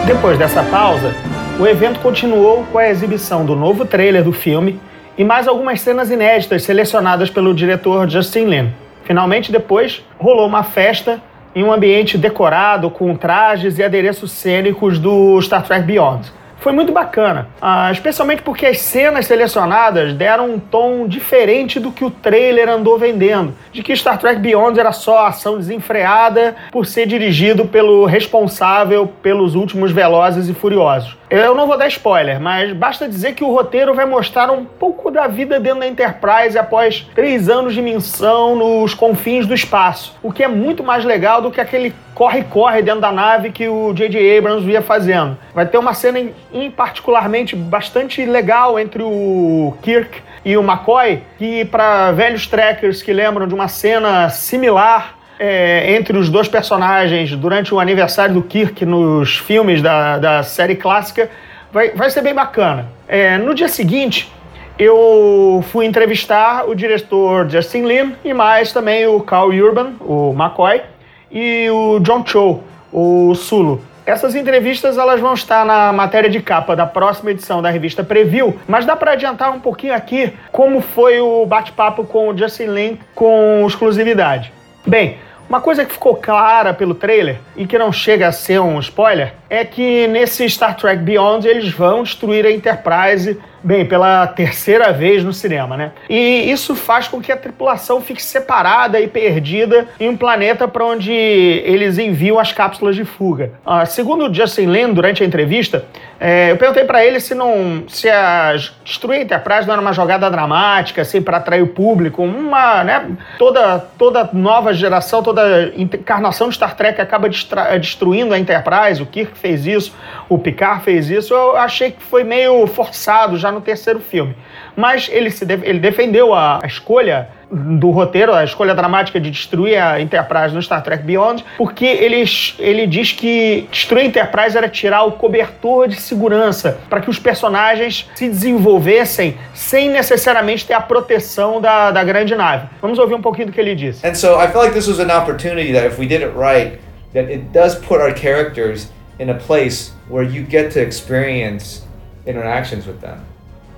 Depois 0.07 0.39
dessa 0.39 0.63
pausa, 0.65 1.15
o 1.59 1.67
evento 1.67 2.01
continuou 2.01 2.65
com 2.67 2.79
a 2.79 2.89
exibição 2.89 3.45
do 3.45 3.57
novo 3.57 3.85
trailer 3.85 4.23
do 4.23 4.33
filme 4.33 4.81
e 5.17 5.25
mais 5.25 5.47
algumas 5.47 5.81
cenas 5.81 6.11
inéditas 6.11 6.63
selecionadas 6.63 7.31
pelo 7.31 7.55
diretor 7.55 8.09
Justin 8.09 8.45
Lin. 8.45 8.73
Finalmente, 9.05 9.53
depois, 9.53 10.05
rolou 10.19 10.47
uma 10.47 10.63
festa 10.63 11.21
em 11.55 11.63
um 11.63 11.73
ambiente 11.73 12.17
decorado 12.17 12.91
com 12.91 13.15
trajes 13.15 13.79
e 13.79 13.83
adereços 13.83 14.33
cênicos 14.33 14.99
do 14.99 15.41
Star 15.43 15.63
Trek 15.63 15.85
Beyond. 15.85 16.33
Foi 16.63 16.71
muito 16.71 16.93
bacana, 16.93 17.49
ah, 17.61 17.91
especialmente 17.91 18.41
porque 18.41 18.65
as 18.65 18.81
cenas 18.81 19.27
selecionadas 19.27 20.15
deram 20.15 20.49
um 20.49 20.61
tom 20.61 21.09
diferente 21.09 21.81
do 21.81 21.91
que 21.91 22.05
o 22.05 22.11
trailer 22.11 22.69
andou 22.69 22.97
vendendo, 22.97 23.53
de 23.73 23.83
que 23.83 23.97
Star 23.97 24.17
Trek 24.17 24.39
Beyond 24.39 24.79
era 24.79 24.93
só 24.93 25.27
ação 25.27 25.59
desenfreada 25.59 26.55
por 26.71 26.87
ser 26.87 27.09
dirigido 27.09 27.67
pelo 27.67 28.05
responsável 28.05 29.09
pelos 29.21 29.57
últimos 29.57 29.91
Velozes 29.91 30.49
e 30.49 30.55
Furiosos. 30.55 31.17
Eu 31.29 31.55
não 31.55 31.67
vou 31.67 31.77
dar 31.77 31.89
spoiler, 31.89 32.39
mas 32.39 32.73
basta 32.75 33.09
dizer 33.09 33.35
que 33.35 33.43
o 33.43 33.53
roteiro 33.53 33.93
vai 33.93 34.05
mostrar 34.05 34.49
um 34.51 34.65
pouco 34.65 35.11
da 35.11 35.27
vida 35.27 35.59
dentro 35.59 35.81
da 35.81 35.89
Enterprise 35.89 36.57
após 36.57 37.09
três 37.13 37.49
anos 37.49 37.75
de 37.75 37.83
missão 37.83 38.55
nos 38.55 38.95
confins 38.95 39.47
do 39.47 39.55
espaço, 39.55 40.15
o 40.23 40.31
que 40.31 40.45
é 40.45 40.49
muito 40.49 40.85
mais 40.85 41.05
legal 41.05 41.43
do 41.43 41.51
que 41.51 41.61
aquele 41.61 41.93
corre-corre 42.15 42.83
dentro 42.83 43.01
da 43.01 43.11
nave 43.11 43.51
que 43.51 43.69
o 43.69 43.93
J.J. 43.95 44.39
Abrams 44.39 44.65
via 44.65 44.83
fazendo. 44.83 45.37
Vai 45.55 45.67
ter 45.67 45.79
uma 45.79 45.95
cena, 45.95 46.21
em 46.53 46.71
particularmente, 46.71 47.57
bastante 47.57 48.25
legal 48.25 48.79
entre 48.79 49.03
o 49.03 49.75
Kirk 49.83 50.21
e 50.45 50.57
o 50.57 50.63
McCoy, 50.63 51.23
que 51.39 51.65
para 51.65 52.13
velhos 52.13 52.47
trekkers 52.47 53.03
que 53.03 53.13
lembram 53.13 53.47
de 53.47 53.55
uma 53.55 53.69
cena 53.69 54.29
similar 54.29 55.17
é, 55.39 55.95
entre 55.95 56.17
os 56.17 56.29
dois 56.29 56.49
personagens 56.49 57.35
durante 57.35 57.75
o 57.75 57.81
aniversário 57.81 58.35
do 58.35 58.43
Kirk 58.43 58.85
nos 58.85 59.39
filmes 59.39 59.81
da, 59.81 60.19
da 60.19 60.43
série 60.43 60.77
clássica, 60.77 61.31
vai, 61.73 61.91
vai 61.91 62.11
ser 62.11 62.23
bem 62.23 62.35
bacana. 62.35 62.87
É, 63.09 63.39
no 63.39 63.55
dia 63.55 63.69
seguinte, 63.69 64.31
eu 64.79 65.65
fui 65.71 65.87
entrevistar 65.87 66.69
o 66.69 66.75
diretor 66.75 67.49
Justin 67.49 67.83
Lin 67.83 68.15
e 68.25 68.33
mais 68.33 68.73
também 68.73 69.07
o 69.07 69.21
Carl 69.21 69.49
Urban, 69.51 69.95
o 70.01 70.33
McCoy, 70.33 70.83
e 71.31 71.69
o 71.71 71.99
John 72.01 72.25
Cho, 72.27 72.61
o 72.93 73.35
Sulo. 73.35 73.83
Essas 74.05 74.35
entrevistas 74.35 74.99
elas 74.99 75.21
vão 75.21 75.33
estar 75.33 75.65
na 75.65 75.93
matéria 75.93 76.29
de 76.29 76.41
capa 76.41 76.75
da 76.75 76.85
próxima 76.87 77.31
edição 77.31 77.63
da 77.63 77.71
revista 77.71 78.03
Preview, 78.03 78.59
mas 78.67 78.85
dá 78.85 78.97
para 78.97 79.13
adiantar 79.13 79.53
um 79.53 79.61
pouquinho 79.61 79.95
aqui 79.95 80.33
como 80.51 80.81
foi 80.81 81.21
o 81.21 81.47
bate-papo 81.47 82.05
com 82.05 82.29
o 82.29 82.37
Justin 82.37 82.67
Lin 82.67 82.99
com 83.15 83.65
exclusividade. 83.65 84.53
Bem, 84.85 85.19
uma 85.49 85.61
coisa 85.61 85.85
que 85.85 85.93
ficou 85.93 86.17
clara 86.17 86.75
pelo 86.75 86.95
trailer 86.95 87.39
e 87.57 87.65
que 87.65 87.79
não 87.79 87.93
chega 87.93 88.27
a 88.27 88.33
ser 88.33 88.61
um 88.61 88.81
spoiler 88.81 89.35
é 89.49 89.65
que 89.65 90.09
nesse 90.09 90.49
Star 90.49 90.77
Trek 90.77 91.01
Beyond 91.03 91.47
eles 91.47 91.71
vão 91.71 92.03
destruir 92.03 92.45
a 92.45 92.51
Enterprise, 92.51 93.39
bem, 93.63 93.87
pela 93.87 94.27
terceira 94.27 94.93
vez 94.93 95.25
no 95.25 95.33
cinema, 95.33 95.77
né? 95.77 95.93
E 96.09 96.51
isso 96.51 96.75
faz 96.75 97.09
com 97.09 97.21
que 97.21 97.31
a 97.31 97.37
tripulação 97.37 98.01
fique 98.01 98.23
separada 98.23 99.01
e 99.01 99.07
perdida 99.07 99.87
em 100.01 100.09
um 100.09 100.17
planeta 100.17 100.67
para 100.67 100.85
onde 100.85 101.13
eles 101.13 101.99
enviam 101.99 102.39
as 102.39 102.53
cápsulas 102.53 102.97
de 102.97 103.05
fuga. 103.05 103.53
Ah, 103.65 103.87
segundo 103.87 104.27
o 104.29 104.35
Justin 104.35 104.67
Lin, 104.67 104.93
durante 104.93 105.23
a 105.23 105.27
entrevista, 105.27 105.85
é, 106.19 106.51
eu 106.51 106.57
perguntei 106.57 106.85
para 106.85 107.05
ele 107.05 107.21
se 107.21 107.35
não, 107.35 107.85
se 107.89 108.09
a 108.09 108.55
destruir 108.85 109.21
a 109.21 109.23
Enterprise 109.23 109.67
não 109.67 109.75
era 109.75 109.83
uma 109.83 109.93
jogada 109.93 110.31
dramática, 110.31 111.03
assim, 111.03 111.21
para 111.21 111.37
atrair 111.37 111.63
o 111.63 111.69
público, 111.69 112.23
uma, 112.23 112.83
né? 112.85 113.11
Toda, 113.39 113.79
toda 113.79 114.29
nova 114.33 114.73
geração, 114.73 115.23
toda 115.23 115.73
encarnação 115.77 116.49
de 116.49 116.55
Star 116.55 116.77
Trek 116.77 117.01
acaba 117.01 117.29
destruindo 117.29 118.35
a 118.35 118.39
Enterprise. 118.39 119.03
O 119.03 119.07
Kirk 119.07 119.37
fez 119.39 119.67
isso, 119.67 119.95
o 120.29 120.39
Picard 120.39 120.83
fez 120.85 121.11
isso. 121.11 121.35
Eu 121.35 121.57
achei 121.57 121.93
que 121.93 122.03
foi 122.03 122.25
meio 122.25 122.67
forçado 122.67 123.37
já 123.37 123.52
no 123.53 123.61
terceiro 123.61 124.01
filme. 124.01 124.37
Mas 124.77 125.09
ele, 125.13 125.31
se 125.31 125.45
de, 125.45 125.55
ele 125.63 125.79
defendeu 125.79 126.35
a, 126.35 126.61
a 126.63 126.67
escolha 126.67 127.29
do 127.51 127.91
roteiro, 127.91 128.33
a 128.33 128.45
escolha 128.45 128.75
dramática 128.75 129.21
de 129.21 129.31
destruir 129.31 129.77
a 129.77 130.01
Enterprise 130.01 130.55
no 130.55 130.63
Star 130.63 130.83
Trek 130.83 131.05
Beyond, 131.05 131.45
porque 131.59 131.85
ele, 131.85 132.25
ele 132.59 132.87
diz 132.87 133.13
que 133.13 133.69
destruir 133.71 134.05
a 134.05 134.07
Enterprise 134.07 134.57
era 134.57 134.69
tirar 134.69 135.03
o 135.03 135.13
cobertor 135.13 135.87
de 135.87 135.97
segurança 135.97 136.79
para 136.89 137.01
que 137.01 137.11
os 137.11 137.19
personagens 137.19 138.09
se 138.15 138.29
desenvolvessem 138.29 139.37
sem 139.53 139.91
necessariamente 139.91 140.67
ter 140.67 140.73
a 140.73 140.81
proteção 140.81 141.61
da, 141.61 141.91
da 141.91 142.03
grande 142.03 142.35
nave. 142.35 142.69
Vamos 142.81 142.99
ouvir 142.99 143.15
um 143.15 143.23
pouquinho 143.23 143.49
do 143.49 143.53
que 143.53 143.61
ele 143.61 143.75
disse. 143.75 144.07
And 144.07 144.15
so 144.15 144.41
I 144.41 144.49
feel 144.49 144.63
like 144.63 144.73
this 144.73 144.89
was 144.89 144.99
an 144.99 145.11
opportunity 145.11 145.73
that 145.73 145.87
if 145.87 145.99
we 145.99 146.07
did 146.07 146.23
it 146.23 146.33
right, 146.35 146.79
that 147.13 147.31
it 147.31 147.53
does 147.53 147.75
put 147.75 148.01
our 148.01 148.15
characters 148.15 148.91
in 149.19 149.29
a 149.29 149.35
place 149.35 149.93
where 150.09 150.25
you 150.25 150.43
get 150.43 150.73
to 150.73 150.81
experience 150.81 151.83
interactions 152.27 152.87
with 152.87 153.01
them. 153.01 153.25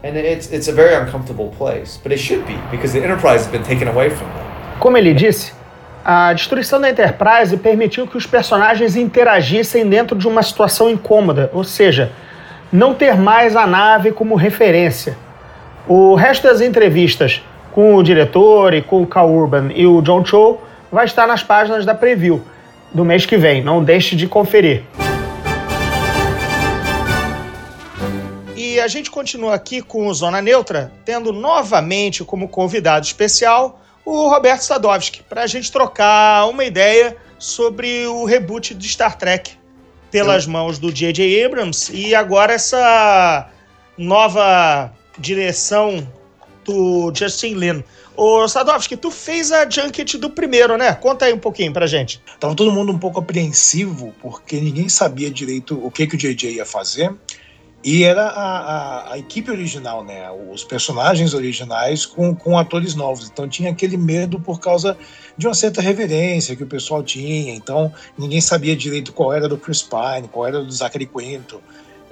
And 0.04 0.18
it's 0.18 0.52
it's 0.52 0.68
a 0.68 0.72
very 0.72 0.94
uncomfortable 0.94 1.50
place, 1.56 1.98
but 2.02 2.12
it 2.12 2.18
should 2.18 2.44
be 2.46 2.58
because 2.70 2.92
the 2.92 3.02
Enterprise 3.02 3.40
has 3.44 3.50
been 3.50 3.62
taken 3.62 3.88
away 3.88 4.10
from 4.10 4.26
them. 4.26 4.44
Como 4.78 4.98
ele 4.98 5.14
disse, 5.14 5.54
a 6.04 6.34
destruição 6.34 6.78
da 6.78 6.90
Enterprise 6.90 7.56
permitiu 7.56 8.06
que 8.06 8.18
os 8.18 8.26
personagens 8.26 8.96
interagissem 8.96 9.88
dentro 9.88 10.18
de 10.18 10.28
uma 10.28 10.42
situação 10.42 10.90
incômoda, 10.90 11.50
ou 11.54 11.64
seja, 11.64 12.12
não 12.70 12.92
ter 12.92 13.16
mais 13.16 13.56
a 13.56 13.66
nave 13.66 14.12
como 14.12 14.34
referência. 14.34 15.16
O 15.88 16.14
resto 16.14 16.46
das 16.48 16.60
entrevistas 16.60 17.42
com 17.72 17.94
o 17.94 18.02
diretor 18.02 18.74
e 18.74 18.82
com 18.82 19.00
o 19.00 19.06
Cal 19.06 19.30
Urban 19.30 19.70
e 19.74 19.86
o 19.86 20.02
John 20.02 20.22
Cho 20.22 20.58
vai 20.92 21.06
estar 21.06 21.26
nas 21.26 21.42
páginas 21.42 21.86
da 21.86 21.94
Preview 21.94 22.42
do 22.92 23.06
mês 23.06 23.24
que 23.24 23.38
vem. 23.38 23.64
Não 23.64 23.82
deixe 23.82 24.14
de 24.14 24.26
conferir. 24.26 24.82
E 28.74 28.80
a 28.80 28.88
gente 28.88 29.08
continua 29.08 29.54
aqui 29.54 29.80
com 29.80 30.08
o 30.08 30.12
Zona 30.12 30.42
Neutra, 30.42 30.92
tendo 31.04 31.32
novamente 31.32 32.24
como 32.24 32.48
convidado 32.48 33.06
especial 33.06 33.80
o 34.04 34.28
Roberto 34.28 34.62
Sadovski, 34.62 35.22
para 35.22 35.44
a 35.44 35.46
gente 35.46 35.70
trocar 35.70 36.48
uma 36.48 36.64
ideia 36.64 37.16
sobre 37.38 38.04
o 38.08 38.24
reboot 38.24 38.74
de 38.74 38.88
Star 38.88 39.16
Trek 39.16 39.52
pelas 40.10 40.44
mãos 40.44 40.80
do 40.80 40.92
J.J. 40.92 41.44
Abrams 41.44 41.92
e 41.94 42.16
agora 42.16 42.54
essa 42.54 43.48
nova 43.96 44.92
direção 45.20 46.04
do 46.64 47.12
Justin 47.14 47.54
Lin. 47.54 47.84
Ô 48.16 48.48
Sadovski, 48.48 48.96
tu 48.96 49.08
fez 49.08 49.52
a 49.52 49.70
junket 49.70 50.18
do 50.18 50.30
primeiro, 50.30 50.76
né? 50.76 50.94
Conta 50.94 51.26
aí 51.26 51.32
um 51.32 51.38
pouquinho 51.38 51.72
pra 51.72 51.86
gente. 51.86 52.20
Tava 52.40 52.56
todo 52.56 52.72
mundo 52.72 52.90
um 52.90 52.98
pouco 52.98 53.20
apreensivo, 53.20 54.12
porque 54.20 54.60
ninguém 54.60 54.88
sabia 54.88 55.30
direito 55.30 55.78
o 55.80 55.92
que, 55.92 56.08
que 56.08 56.16
o 56.16 56.18
JJ 56.18 56.56
ia 56.56 56.66
fazer. 56.66 57.14
E 57.84 58.02
era 58.02 58.28
a, 58.28 58.58
a, 58.58 59.12
a, 59.12 59.18
equipe 59.18 59.50
original, 59.50 60.02
né? 60.02 60.30
Os 60.50 60.64
personagens 60.64 61.34
originais 61.34 62.06
com, 62.06 62.34
com 62.34 62.58
atores 62.58 62.94
novos. 62.94 63.28
Então 63.28 63.46
tinha 63.46 63.70
aquele 63.70 63.98
medo 63.98 64.40
por 64.40 64.58
causa 64.58 64.96
de 65.36 65.46
uma 65.46 65.54
certa 65.54 65.82
reverência 65.82 66.56
que 66.56 66.62
o 66.62 66.66
pessoal 66.66 67.02
tinha. 67.02 67.54
Então 67.54 67.92
ninguém 68.16 68.40
sabia 68.40 68.74
direito 68.74 69.12
qual 69.12 69.34
era 69.34 69.46
do 69.46 69.58
Chris 69.58 69.82
Pine, 69.82 70.28
qual 70.32 70.46
era 70.46 70.64
do 70.64 70.72
Zachary 70.72 71.04
Quinto. 71.04 71.60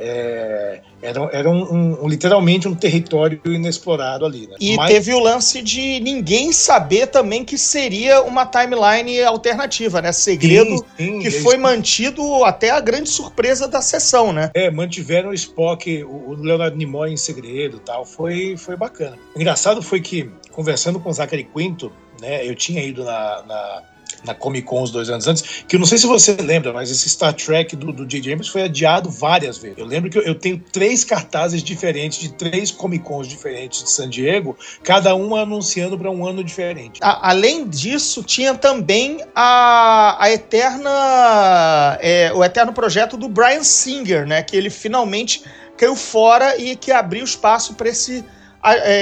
É, 0.04 0.80
era 1.00 1.30
era 1.32 1.49
um, 1.49 2.02
um, 2.02 2.09
literalmente 2.09 2.66
um 2.66 2.75
território 2.75 3.40
inexplorado 3.44 4.26
ali. 4.26 4.49
Né? 4.49 4.56
E 4.61 4.76
Mas... 4.76 4.90
teve 4.90 5.14
o 5.14 5.21
lance 5.21 5.62
de 5.62 6.00
ninguém 6.00 6.52
saber 6.52 7.06
também 7.06 7.44
que 7.44 7.56
seria 7.56 8.21
uma 8.23 8.44
timeline 8.44 9.23
alternativa, 9.23 10.02
né? 10.02 10.11
Segredo 10.11 10.76
sim, 10.76 10.85
sim, 10.97 11.18
que 11.21 11.30
foi 11.30 11.56
mantido 11.56 12.44
até 12.44 12.71
a 12.71 12.80
grande 12.80 13.09
surpresa 13.09 13.68
da 13.68 13.80
sessão, 13.80 14.32
né? 14.32 14.50
É, 14.54 14.71
mantiveram 14.71 15.30
o 15.30 15.35
Spock, 15.35 16.02
o 16.02 16.35
Leonardo 16.35 16.76
Nimoy 16.76 17.12
em 17.12 17.16
segredo 17.16 17.78
tal. 17.78 18.04
Foi, 18.04 18.56
foi 18.56 18.76
bacana. 18.76 19.16
O 19.37 19.40
engraçado 19.40 19.80
foi 19.82 20.00
que, 20.00 20.28
conversando 20.50 20.99
com 20.99 21.11
o 21.11 21.12
Zachary 21.12 21.44
Quinto, 21.44 21.92
né, 22.21 22.44
eu 22.47 22.54
tinha 22.56 22.82
ido 22.82 23.04
na, 23.04 23.42
na 23.47 23.82
na 24.25 24.35
Comic 24.35 24.67
Con 24.67 24.83
uns 24.83 24.91
dois 24.91 25.09
anos 25.11 25.26
antes, 25.26 25.64
que 25.67 25.76
eu 25.76 25.81
não 25.81 25.87
sei 25.87 25.99
se 25.99 26.07
você 26.07 26.35
lembra, 26.35 26.73
mas 26.73 26.91
esse 26.91 27.09
Star 27.09 27.33
Trek 27.33 27.75
do, 27.76 27.93
do 27.93 28.07
J.J. 28.07 28.33
Abrams 28.33 28.50
foi 28.50 28.62
adiado 28.62 29.11
várias 29.11 29.59
vezes. 29.59 29.79
Eu 29.79 29.87
lembro 29.87 30.11
que 30.11 30.19
eu, 30.19 30.23
eu, 30.23 30.35
tenho 30.35 30.62
três 30.73 31.05
cartazes 31.05 31.62
diferentes 31.62 32.19
de 32.19 32.33
três 32.33 32.71
Comic 32.71 33.05
Cons 33.05 33.26
diferentes 33.26 33.83
de 33.83 33.91
San 33.91 34.09
Diego, 34.09 34.57
cada 34.83 35.14
uma 35.14 35.43
anunciando 35.43 35.99
para 35.99 36.11
um 36.11 36.26
ano 36.26 36.43
diferente. 36.43 37.00
A, 37.02 37.31
além 37.31 37.69
disso, 37.69 38.23
tinha 38.23 38.55
também 38.55 39.19
a, 39.35 40.17
a 40.19 40.31
eterna 40.31 41.99
é, 42.00 42.33
o 42.33 42.45
eterno 42.45 42.73
projeto 42.73 43.17
do 43.17 43.29
Brian 43.29 43.62
Singer, 43.62 44.26
né, 44.26 44.43
que 44.43 44.57
ele 44.57 44.71
finalmente 44.71 45.43
caiu 45.76 45.97
fora 45.97 46.57
e 46.57 46.76
que 46.76 46.93
abriu 46.93 47.25
espaço 47.25 47.75
para 47.75 47.88
esse 47.88 48.25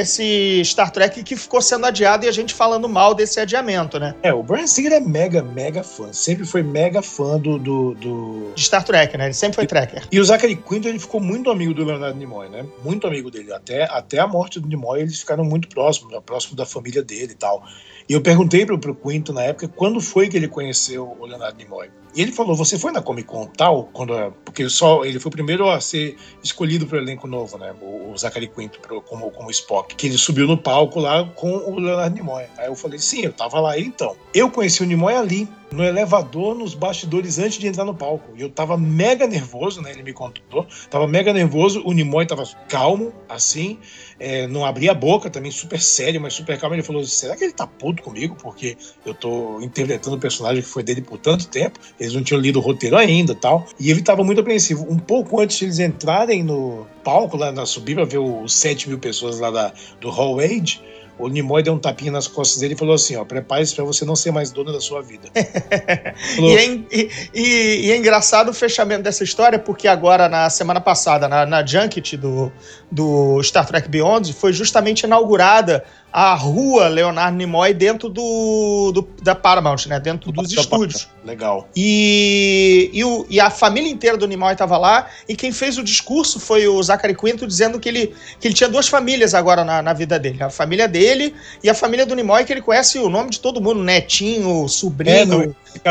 esse 0.00 0.62
Star 0.64 0.90
Trek 0.90 1.22
que 1.22 1.36
ficou 1.36 1.60
sendo 1.60 1.86
adiado 1.86 2.24
e 2.24 2.28
a 2.28 2.32
gente 2.32 2.54
falando 2.54 2.88
mal 2.88 3.14
desse 3.14 3.38
adiamento, 3.38 3.98
né? 3.98 4.14
É, 4.22 4.32
o 4.32 4.42
Brian 4.42 4.66
Singer 4.66 4.92
é 4.92 5.00
mega, 5.00 5.42
mega 5.42 5.82
fã. 5.82 6.12
Sempre 6.12 6.46
foi 6.46 6.62
mega 6.62 7.02
fã 7.02 7.38
do. 7.38 7.58
do, 7.58 7.94
do... 7.94 8.52
De 8.54 8.62
Star 8.62 8.84
Trek, 8.84 9.16
né? 9.16 9.26
Ele 9.26 9.34
sempre 9.34 9.56
foi 9.56 9.66
tracker. 9.66 10.06
E 10.10 10.18
o 10.18 10.24
Zachary 10.24 10.56
Quinto, 10.56 10.88
ele 10.88 10.98
ficou 10.98 11.20
muito 11.20 11.50
amigo 11.50 11.74
do 11.74 11.84
Leonardo 11.84 12.18
Nimoy, 12.18 12.48
né? 12.48 12.64
Muito 12.84 13.06
amigo 13.06 13.30
dele. 13.30 13.52
Até, 13.52 13.84
até 13.84 14.18
a 14.18 14.26
morte 14.26 14.58
do 14.58 14.68
Nimoy, 14.68 15.00
eles 15.00 15.20
ficaram 15.20 15.44
muito 15.44 15.68
próximos, 15.68 16.12
né? 16.12 16.20
próximo 16.24 16.56
da 16.56 16.64
família 16.64 17.02
dele 17.02 17.32
e 17.32 17.36
tal. 17.36 17.62
E 18.08 18.12
eu 18.12 18.20
perguntei 18.20 18.64
pro, 18.66 18.78
pro 18.78 18.94
Quinto 18.94 19.32
na 19.32 19.42
época 19.42 19.68
quando 19.68 20.00
foi 20.00 20.28
que 20.28 20.36
ele 20.36 20.48
conheceu 20.48 21.16
o 21.18 21.26
Leonardo 21.26 21.56
Nimoy. 21.56 21.90
E 22.14 22.22
ele 22.22 22.32
falou: 22.32 22.56
Você 22.56 22.78
foi 22.78 22.92
na 22.92 23.00
Comic 23.00 23.28
Con 23.28 23.46
tal? 23.46 23.88
Quando, 23.92 24.32
porque 24.44 24.68
só 24.68 25.04
ele 25.04 25.20
foi 25.20 25.28
o 25.28 25.32
primeiro 25.32 25.68
a 25.70 25.80
ser 25.80 26.16
escolhido 26.42 26.86
para 26.86 26.98
o 26.98 27.00
elenco 27.00 27.26
novo, 27.26 27.56
né? 27.56 27.74
O, 27.80 28.10
o 28.10 28.18
Zachary 28.18 28.48
Quinto 28.48 28.80
pro, 28.80 29.00
como, 29.02 29.30
como 29.30 29.49
Spock. 29.50 29.94
Que 29.94 30.06
ele 30.06 30.18
subiu 30.18 30.46
no 30.46 30.56
palco 30.56 31.00
lá 31.00 31.24
com 31.34 31.50
o 31.50 31.78
Leonardo 31.78 32.14
Nimoy. 32.14 32.44
Aí 32.58 32.66
eu 32.66 32.74
falei: 32.74 32.98
Sim, 32.98 33.22
eu 33.22 33.32
tava 33.32 33.60
lá. 33.60 33.78
Então, 33.78 34.16
eu 34.34 34.50
conheci 34.50 34.82
o 34.82 34.86
Nimoy 34.86 35.14
ali, 35.14 35.48
no 35.72 35.84
elevador, 35.84 36.54
nos 36.54 36.74
bastidores, 36.74 37.38
antes 37.38 37.58
de 37.58 37.66
entrar 37.66 37.84
no 37.84 37.94
palco. 37.94 38.32
E 38.36 38.42
eu 38.42 38.50
tava 38.50 38.76
mega 38.76 39.26
nervoso, 39.26 39.80
né? 39.80 39.90
Ele 39.90 40.02
me 40.02 40.12
contou. 40.12 40.66
Tava 40.88 41.06
mega 41.06 41.32
nervoso. 41.32 41.82
O 41.84 41.92
Nimoy 41.92 42.26
tava 42.26 42.44
calmo, 42.68 43.12
assim 43.28 43.78
é, 44.20 44.46
não 44.46 44.66
abria 44.66 44.90
a 44.90 44.94
boca, 44.94 45.30
também 45.30 45.50
super 45.50 45.80
sério, 45.80 46.20
mas 46.20 46.34
super 46.34 46.60
calmo. 46.60 46.76
Ele 46.76 46.82
falou: 46.82 47.02
será 47.04 47.34
que 47.34 47.42
ele 47.42 47.54
tá 47.54 47.66
puto 47.66 48.02
comigo? 48.02 48.36
Porque 48.40 48.76
eu 49.04 49.14
tô 49.14 49.60
interpretando 49.62 50.16
o 50.16 50.20
personagem 50.20 50.62
que 50.62 50.68
foi 50.68 50.82
dele 50.82 51.00
por 51.00 51.18
tanto 51.18 51.48
tempo, 51.48 51.80
eles 51.98 52.12
não 52.12 52.22
tinham 52.22 52.38
lido 52.38 52.58
o 52.58 52.62
roteiro 52.62 52.96
ainda 52.96 53.34
tal. 53.34 53.66
E 53.80 53.90
ele 53.90 54.02
tava 54.02 54.22
muito 54.22 54.42
apreensivo. 54.42 54.86
Um 54.88 54.98
pouco 54.98 55.40
antes 55.40 55.58
de 55.58 55.64
eles 55.64 55.78
entrarem 55.78 56.44
no 56.44 56.86
palco, 57.02 57.38
lá 57.38 57.50
na 57.50 57.64
subir 57.64 57.94
pra 57.94 58.04
ver 58.04 58.18
os 58.18 58.52
7 58.52 58.90
mil 58.90 58.98
pessoas 58.98 59.40
lá 59.40 59.50
da, 59.50 59.72
do 60.00 60.10
Hall 60.10 60.38
Age 60.38 60.82
o 61.20 61.28
Nimoy 61.28 61.62
deu 61.62 61.74
um 61.74 61.78
tapinha 61.78 62.10
nas 62.10 62.26
costas 62.26 62.60
dele 62.60 62.74
e 62.74 62.76
falou 62.76 62.94
assim: 62.94 63.16
ó, 63.16 63.24
prepare-se 63.24 63.74
para 63.74 63.84
você 63.84 64.04
não 64.04 64.16
ser 64.16 64.30
mais 64.30 64.50
dono 64.50 64.72
da 64.72 64.80
sua 64.80 65.02
vida. 65.02 65.28
falou, 66.36 66.50
e, 66.50 66.56
é, 66.56 66.66
e, 66.66 67.10
e, 67.34 67.86
e, 67.86 67.92
é, 67.92 67.96
engraçado 67.96 68.50
o 68.50 68.54
fechamento 68.54 69.02
dessa 69.02 69.22
história, 69.22 69.58
porque 69.58 69.86
agora, 69.86 70.28
na 70.28 70.48
semana 70.50 70.80
passada, 70.80 71.28
na, 71.28 71.44
na 71.46 71.64
Junket 71.64 72.16
do, 72.16 72.50
do 72.90 73.42
Star 73.42 73.66
Trek 73.66 73.88
Beyond, 73.88 74.32
foi 74.32 74.52
justamente 74.52 75.02
inaugurada 75.02 75.84
a 76.12 76.34
rua 76.34 76.88
Leonardo 76.88 77.36
Nimoy 77.36 77.72
dentro 77.72 78.08
do, 78.08 78.90
do 78.92 79.08
da 79.22 79.34
Paramount, 79.34 79.86
né? 79.86 80.00
Dentro 80.00 80.32
dos 80.32 80.52
estúdios. 80.52 81.08
Legal. 81.24 81.68
E, 81.76 82.90
e, 82.92 83.04
o, 83.04 83.26
e, 83.28 83.38
a 83.38 83.50
família 83.50 83.90
inteira 83.90 84.16
do 84.16 84.26
Nimoy 84.26 84.52
estava 84.52 84.76
lá, 84.76 85.08
e 85.28 85.36
quem 85.36 85.52
fez 85.52 85.78
o 85.78 85.84
discurso 85.84 86.40
foi 86.40 86.66
o 86.66 86.82
Zachary 86.82 87.14
Quinto 87.14 87.46
dizendo 87.46 87.78
que 87.78 87.88
ele, 87.88 88.14
que 88.40 88.48
ele 88.48 88.54
tinha 88.54 88.68
duas 88.68 88.88
famílias 88.88 89.34
agora 89.34 89.64
na, 89.64 89.80
na 89.82 89.92
vida 89.92 90.18
dele. 90.18 90.42
A 90.42 90.50
família 90.50 90.88
dele 90.88 91.34
e 91.62 91.70
a 91.70 91.74
família 91.74 92.04
do 92.04 92.14
Nimoy, 92.14 92.44
que 92.44 92.52
ele 92.52 92.62
conhece 92.62 92.98
o 92.98 93.08
nome 93.08 93.30
de 93.30 93.40
todo 93.40 93.60
mundo, 93.60 93.82
netinho, 93.82 94.66
sobrinho. 94.68 95.16
É, 95.16 95.24
não, 95.24 95.42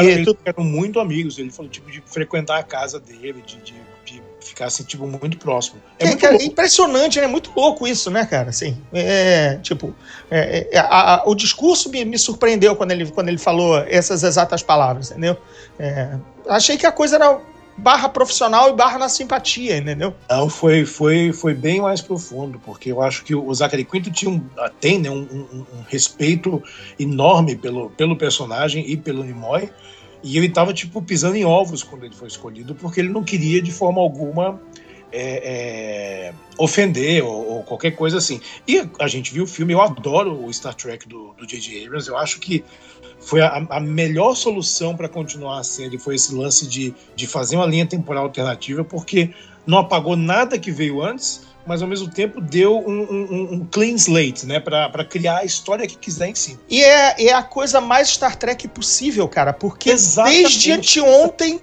eles 0.01 0.35
eram 0.43 0.63
muito 0.63 0.99
amigos. 0.99 1.37
Ele 1.37 1.51
falou, 1.51 1.71
tipo, 1.71 1.89
de 1.89 2.03
frequentar 2.05 2.59
a 2.59 2.63
casa 2.63 2.99
dele, 2.99 3.41
de, 3.45 3.57
de 3.57 3.88
ficar 4.59 4.65
assim, 4.65 4.83
tipo, 4.83 5.07
muito 5.07 5.37
próximo. 5.37 5.81
É, 5.97 6.07
muito 6.07 6.25
é 6.25 6.35
impressionante, 6.43 7.19
né? 7.19 7.27
Muito 7.27 7.51
louco 7.55 7.87
isso, 7.87 8.11
né, 8.11 8.25
cara? 8.25 8.49
Assim, 8.49 8.77
é, 8.93 9.57
tipo, 9.61 9.95
é, 10.29 10.67
é, 10.71 10.77
a, 10.77 11.15
a, 11.15 11.23
o 11.25 11.33
discurso 11.33 11.89
me, 11.89 12.03
me, 12.03 12.19
surpreendeu 12.19 12.75
quando 12.75 12.91
ele, 12.91 13.09
quando 13.09 13.29
ele 13.29 13.37
falou 13.37 13.77
essas 13.77 14.23
exatas 14.23 14.61
palavras, 14.61 15.11
entendeu? 15.11 15.37
É, 15.79 16.17
achei 16.49 16.77
que 16.77 16.85
a 16.85 16.91
coisa 16.91 17.15
era 17.15 17.39
barra 17.77 18.09
profissional 18.09 18.69
e 18.69 18.73
barra 18.73 18.97
na 18.97 19.07
simpatia, 19.07 19.77
entendeu? 19.77 20.13
Não, 20.29 20.49
foi, 20.49 20.85
foi, 20.85 21.31
foi 21.31 21.53
bem 21.53 21.79
mais 21.79 22.01
profundo, 22.01 22.59
porque 22.65 22.91
eu 22.91 23.01
acho 23.01 23.23
que 23.23 23.33
o 23.33 23.53
Zachary 23.53 23.85
Quinto 23.85 24.11
tinha 24.11 24.29
um, 24.29 24.43
tem 24.81 24.99
né, 24.99 25.09
um, 25.09 25.21
um, 25.21 25.65
um 25.77 25.81
respeito 25.87 26.61
enorme 26.99 27.55
pelo, 27.55 27.89
pelo 27.91 28.17
personagem 28.17 28.83
e 28.85 28.97
pelo 28.97 29.23
Nimoy, 29.23 29.69
e 30.23 30.37
ele 30.37 30.47
estava 30.47 30.73
tipo 30.73 31.01
pisando 31.01 31.35
em 31.35 31.45
ovos 31.45 31.83
quando 31.83 32.05
ele 32.05 32.15
foi 32.15 32.27
escolhido, 32.27 32.75
porque 32.75 32.99
ele 32.99 33.09
não 33.09 33.23
queria 33.23 33.61
de 33.61 33.71
forma 33.71 34.01
alguma 34.01 34.59
é, 35.11 36.29
é, 36.31 36.33
ofender 36.57 37.23
ou, 37.23 37.47
ou, 37.49 37.63
qualquer 37.63 37.91
coisa 37.91 38.17
assim. 38.17 38.39
E 38.67 38.87
a 38.99 39.07
gente 39.07 39.33
viu 39.33 39.43
o 39.43 39.47
filme, 39.47 39.73
eu 39.73 39.81
adoro 39.81 40.45
o 40.45 40.53
Star 40.53 40.73
Trek 40.73 41.07
do 41.07 41.33
J.J. 41.45 41.85
Abrams, 41.85 42.07
eu 42.07 42.17
acho 42.17 42.39
que 42.39 42.63
foi 43.19 43.41
a, 43.41 43.65
a 43.69 43.79
melhor 43.79 44.35
solução 44.35 44.95
para 44.95 45.09
continuar 45.09 45.59
a 45.59 45.63
série, 45.63 45.97
foi 45.97 46.15
esse 46.15 46.33
lance 46.33 46.67
de, 46.67 46.93
de 47.15 47.27
fazer 47.27 47.55
uma 47.55 47.65
linha 47.65 47.85
temporal 47.85 48.25
alternativa, 48.25 48.83
porque 48.83 49.33
não 49.65 49.79
apagou 49.79 50.15
nada 50.15 50.57
que 50.57 50.71
veio 50.71 51.01
antes, 51.01 51.47
mas 51.69 51.83
ao 51.83 51.87
mesmo 51.87 52.09
tempo 52.09 52.41
deu 52.41 52.79
um, 52.79 52.99
um, 52.99 53.47
um 53.51 53.67
clean 53.71 53.93
slate, 53.93 54.43
né? 54.47 54.59
Pra, 54.59 55.05
criar 55.05 55.37
a 55.37 55.45
história 55.45 55.85
que 55.85 55.95
quiser 55.95 56.29
em 56.29 56.33
si. 56.33 56.57
E 56.67 56.81
é, 56.81 57.27
é 57.27 57.31
a 57.31 57.43
coisa 57.43 57.79
mais 57.79 58.09
Star 58.09 58.35
Trek 58.35 58.67
possível, 58.69 59.27
cara, 59.27 59.53
porque 59.53 59.91
Exatamente. 59.91 60.41
desde 60.41 60.71
anteontem 60.71 61.61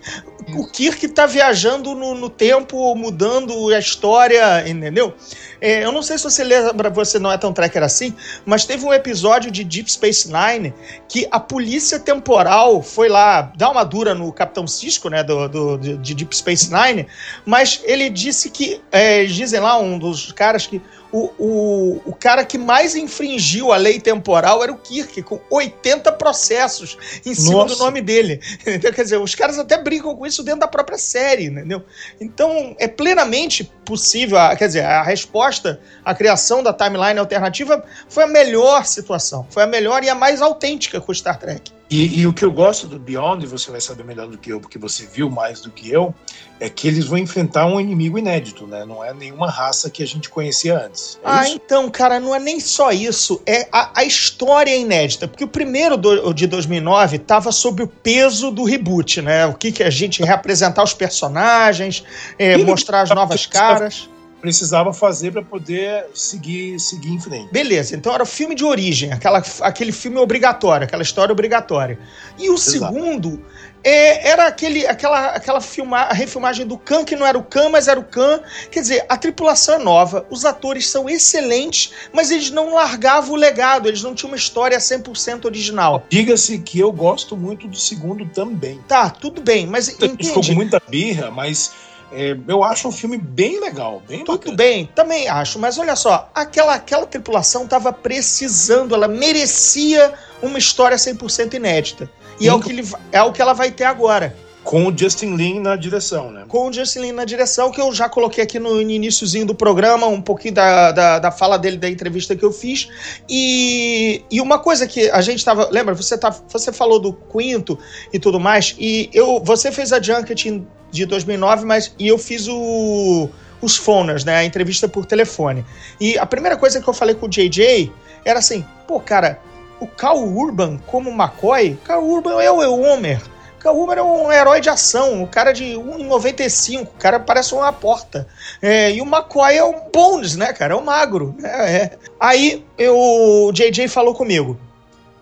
o 0.54 0.66
Kirk 0.66 1.08
tá 1.08 1.26
viajando 1.26 1.94
no, 1.94 2.14
no, 2.14 2.30
tempo, 2.30 2.94
mudando 2.94 3.70
a 3.74 3.78
história, 3.78 4.68
entendeu? 4.68 5.14
É, 5.60 5.84
eu 5.84 5.90
não 5.90 6.02
sei 6.02 6.18
se 6.18 6.24
você 6.24 6.44
lembra, 6.44 6.90
você 6.90 7.18
não 7.18 7.32
é 7.32 7.38
tão 7.38 7.52
tracker 7.52 7.82
assim, 7.82 8.14
mas 8.44 8.64
teve 8.64 8.84
um 8.84 8.92
episódio 8.92 9.50
de 9.50 9.64
Deep 9.64 9.90
Space 9.90 10.30
Nine 10.30 10.72
que 11.08 11.26
a 11.30 11.40
polícia 11.40 11.98
temporal 11.98 12.82
foi 12.82 13.08
lá 13.08 13.50
dar 13.56 13.70
uma 13.70 13.82
dura 13.82 14.14
no 14.14 14.32
Capitão 14.32 14.66
Cisco, 14.66 15.08
né, 15.08 15.24
do, 15.24 15.48
do 15.48 15.78
de 15.78 16.14
Deep 16.14 16.36
Space 16.36 16.70
Nine, 16.72 17.06
mas 17.44 17.80
ele 17.84 18.08
disse 18.10 18.50
que, 18.50 18.80
é, 18.92 19.24
dizem 19.24 19.60
lá, 19.60 19.78
um 19.78 19.95
dos 19.98 20.32
caras 20.32 20.66
que 20.66 20.80
o, 21.12 21.30
o, 21.38 22.02
o 22.06 22.12
cara 22.14 22.44
que 22.44 22.58
mais 22.58 22.94
infringiu 22.94 23.72
a 23.72 23.76
lei 23.76 24.00
temporal 24.00 24.62
era 24.62 24.72
o 24.72 24.76
Kirk, 24.76 25.22
com 25.22 25.40
80 25.50 26.12
processos 26.12 26.98
em 27.24 27.34
cima 27.34 27.58
Nossa. 27.58 27.74
do 27.74 27.78
nome 27.78 28.00
dele. 28.00 28.40
Então, 28.76 28.92
quer 28.92 29.02
dizer, 29.02 29.18
os 29.18 29.34
caras 29.34 29.58
até 29.58 29.78
brincam 29.78 30.14
com 30.14 30.26
isso 30.26 30.42
dentro 30.42 30.60
da 30.60 30.68
própria 30.68 30.98
série, 30.98 31.46
entendeu? 31.46 31.82
Então, 32.20 32.74
é 32.78 32.86
plenamente 32.88 33.64
possível, 33.84 34.38
quer 34.58 34.66
dizer, 34.66 34.84
a 34.84 35.02
resposta 35.02 35.80
à 36.04 36.14
criação 36.14 36.62
da 36.62 36.72
timeline 36.72 37.18
alternativa 37.18 37.82
foi 38.08 38.24
a 38.24 38.26
melhor 38.26 38.84
situação, 38.84 39.46
foi 39.50 39.62
a 39.62 39.66
melhor 39.66 40.02
e 40.02 40.10
a 40.10 40.14
mais 40.14 40.42
autêntica 40.42 41.00
com 41.00 41.12
o 41.12 41.14
Star 41.14 41.38
Trek. 41.38 41.75
E, 41.88 42.20
e 42.20 42.26
o 42.26 42.32
que 42.32 42.44
eu 42.44 42.50
gosto 42.50 42.88
do 42.88 42.98
Beyond, 42.98 43.44
e 43.44 43.46
você 43.46 43.70
vai 43.70 43.80
saber 43.80 44.04
melhor 44.04 44.26
do 44.26 44.36
que 44.36 44.50
eu, 44.50 44.60
porque 44.60 44.76
você 44.76 45.06
viu 45.06 45.30
mais 45.30 45.60
do 45.60 45.70
que 45.70 45.88
eu, 45.88 46.12
é 46.58 46.68
que 46.68 46.88
eles 46.88 47.04
vão 47.04 47.16
enfrentar 47.16 47.66
um 47.66 47.80
inimigo 47.80 48.18
inédito, 48.18 48.66
né? 48.66 48.84
Não 48.84 49.04
é 49.04 49.14
nenhuma 49.14 49.48
raça 49.48 49.88
que 49.88 50.02
a 50.02 50.06
gente 50.06 50.28
conhecia 50.28 50.84
antes. 50.84 51.16
É 51.16 51.20
ah, 51.24 51.44
isso? 51.44 51.54
então, 51.54 51.88
cara, 51.88 52.18
não 52.18 52.34
é 52.34 52.40
nem 52.40 52.58
só 52.58 52.90
isso, 52.90 53.40
é 53.46 53.68
a, 53.70 54.00
a 54.00 54.04
história 54.04 54.70
é 54.72 54.80
inédita, 54.80 55.28
porque 55.28 55.44
o 55.44 55.48
primeiro 55.48 55.96
do- 55.96 56.34
de 56.34 56.48
2009 56.48 57.20
tava 57.20 57.52
sob 57.52 57.84
o 57.84 57.86
peso 57.86 58.50
do 58.50 58.64
reboot, 58.64 59.22
né? 59.22 59.46
O 59.46 59.54
que 59.54 59.70
que 59.70 59.84
a 59.84 59.90
gente 59.90 60.24
reapresentar 60.24 60.82
os 60.82 60.92
personagens, 60.92 62.02
é, 62.36 62.56
mostrar 62.56 63.02
as 63.02 63.10
novas 63.10 63.46
caras. 63.46 64.08
Precisava 64.46 64.92
fazer 64.92 65.32
para 65.32 65.42
poder 65.42 66.06
seguir, 66.14 66.78
seguir 66.78 67.10
em 67.10 67.20
frente. 67.20 67.52
Beleza, 67.52 67.96
então 67.96 68.12
era 68.12 68.22
o 68.22 68.26
filme 68.26 68.54
de 68.54 68.64
origem, 68.64 69.12
aquela, 69.12 69.42
aquele 69.60 69.92
filme 69.92 70.18
obrigatório, 70.18 70.84
aquela 70.84 71.02
história 71.02 71.32
obrigatória. 71.32 71.98
E 72.38 72.48
o 72.48 72.56
segundo 72.56 73.42
é, 73.82 74.30
era 74.30 74.46
aquele, 74.46 74.86
aquela, 74.86 75.28
aquela 75.28 75.60
filma, 75.60 75.98
a 75.98 76.12
refilmagem 76.12 76.66
do 76.66 76.76
Khan, 76.76 77.04
que 77.04 77.14
não 77.14 77.26
era 77.26 77.38
o 77.38 77.42
Khan, 77.42 77.68
mas 77.68 77.86
era 77.86 78.00
o 78.00 78.04
Khan. 78.04 78.40
Quer 78.70 78.80
dizer, 78.80 79.06
a 79.08 79.16
tripulação 79.16 79.76
é 79.76 79.78
nova, 79.78 80.26
os 80.28 80.44
atores 80.44 80.88
são 80.88 81.08
excelentes, 81.08 81.92
mas 82.12 82.30
eles 82.30 82.50
não 82.50 82.74
largavam 82.74 83.34
o 83.34 83.36
legado, 83.36 83.88
eles 83.88 84.02
não 84.02 84.14
tinham 84.14 84.30
uma 84.30 84.36
história 84.36 84.76
100% 84.78 85.44
original. 85.44 86.04
Diga-se 86.08 86.58
que 86.58 86.78
eu 86.78 86.90
gosto 86.90 87.36
muito 87.36 87.68
do 87.68 87.76
segundo 87.76 88.26
também. 88.26 88.80
Tá, 88.88 89.08
tudo 89.08 89.40
bem, 89.40 89.66
mas 89.66 89.88
Ficou 89.88 90.42
com 90.42 90.52
muita 90.52 90.82
birra, 90.88 91.30
mas 91.30 91.72
é, 92.12 92.36
eu 92.46 92.62
acho 92.62 92.88
um 92.88 92.92
filme 92.92 93.18
bem 93.18 93.60
legal, 93.60 94.02
bem 94.08 94.24
Tudo 94.24 94.38
bacana. 94.38 94.56
bem, 94.56 94.90
também 94.94 95.28
acho, 95.28 95.58
mas 95.58 95.78
olha 95.78 95.96
só, 95.96 96.30
aquela, 96.34 96.74
aquela 96.74 97.06
tripulação 97.06 97.64
estava 97.64 97.92
precisando, 97.92 98.94
ela 98.94 99.08
merecia 99.08 100.14
uma 100.40 100.58
história 100.58 100.96
100% 100.96 101.54
inédita. 101.54 102.10
E 102.38 102.48
é 102.48 102.52
o, 102.52 102.60
que 102.60 102.70
ele, 102.70 102.88
é 103.10 103.22
o 103.22 103.32
que 103.32 103.40
ela 103.40 103.54
vai 103.54 103.70
ter 103.70 103.84
agora. 103.84 104.36
Com 104.66 104.88
o 104.88 104.98
Justin 104.98 105.36
Lin 105.36 105.60
na 105.60 105.76
direção, 105.76 106.32
né? 106.32 106.44
Com 106.48 106.68
o 106.68 106.72
Justin 106.72 106.98
Lin 106.98 107.12
na 107.12 107.24
direção, 107.24 107.70
que 107.70 107.80
eu 107.80 107.92
já 107.92 108.08
coloquei 108.08 108.42
aqui 108.42 108.58
no 108.58 108.82
iníciozinho 108.82 109.46
do 109.46 109.54
programa, 109.54 110.08
um 110.08 110.20
pouquinho 110.20 110.54
da, 110.54 110.90
da, 110.90 111.18
da 111.20 111.30
fala 111.30 111.56
dele, 111.56 111.76
da 111.76 111.88
entrevista 111.88 112.34
que 112.34 112.44
eu 112.44 112.50
fiz. 112.50 112.88
E, 113.28 114.24
e 114.28 114.40
uma 114.40 114.58
coisa 114.58 114.84
que 114.84 115.08
a 115.08 115.20
gente 115.20 115.44
tava. 115.44 115.68
Lembra, 115.70 115.94
você, 115.94 116.18
tá, 116.18 116.34
você 116.48 116.72
falou 116.72 116.98
do 116.98 117.12
Quinto 117.12 117.78
e 118.12 118.18
tudo 118.18 118.40
mais, 118.40 118.74
e 118.76 119.08
eu, 119.14 119.40
você 119.40 119.70
fez 119.70 119.92
a 119.92 120.02
Junket 120.02 120.60
de 120.90 121.06
2009, 121.06 121.64
mas 121.64 121.94
e 121.96 122.08
eu 122.08 122.18
fiz 122.18 122.48
o, 122.48 123.30
os 123.62 123.76
phoners, 123.76 124.24
né? 124.24 124.38
A 124.38 124.44
entrevista 124.44 124.88
por 124.88 125.06
telefone. 125.06 125.64
E 126.00 126.18
a 126.18 126.26
primeira 126.26 126.56
coisa 126.56 126.82
que 126.82 126.88
eu 126.88 126.94
falei 126.94 127.14
com 127.14 127.26
o 127.26 127.28
JJ 127.28 127.92
era 128.24 128.40
assim: 128.40 128.64
pô, 128.88 128.98
cara, 128.98 129.38
o 129.78 129.86
Cal 129.86 130.18
Urban 130.24 130.78
como 130.88 131.10
McCoy, 131.10 131.78
Cal 131.84 132.04
Urban 132.04 132.42
é 132.42 132.50
o 132.50 132.80
Homer. 132.80 133.35
Cal 133.66 133.76
Urban 133.76 133.96
é 133.96 134.02
um 134.02 134.30
herói 134.30 134.60
de 134.60 134.70
ação, 134.70 135.22
um 135.22 135.26
cara 135.26 135.52
de 135.52 135.64
1,95, 135.74 136.82
o 136.82 136.86
cara 137.00 137.18
parece 137.18 137.52
uma 137.52 137.72
porta. 137.72 138.28
É, 138.62 138.92
e 138.92 139.02
o 139.02 139.04
McCoy 139.04 139.56
é 139.56 139.64
um 139.64 139.90
Bones, 139.92 140.36
né, 140.36 140.52
cara? 140.52 140.74
É 140.74 140.76
um 140.76 140.84
magro. 140.84 141.34
né? 141.36 141.76
É. 141.76 141.98
Aí 142.20 142.64
eu, 142.78 142.96
o 142.96 143.50
JJ 143.52 143.88
falou 143.88 144.14
comigo: 144.14 144.56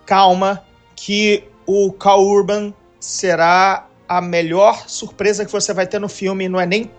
calma, 0.05 0.63
que 0.95 1.45
o 1.67 1.91
Cal 1.93 2.23
Urban 2.23 2.75
será 3.01 3.87
a 4.07 4.21
melhor 4.21 4.91
surpresa 4.91 5.47
que 5.47 5.51
você 5.51 5.73
vai 5.73 5.87
ter 5.87 5.99
no 5.99 6.09
filme. 6.09 6.47
Não 6.47 6.61
é 6.61 6.67
nem, 6.67 6.91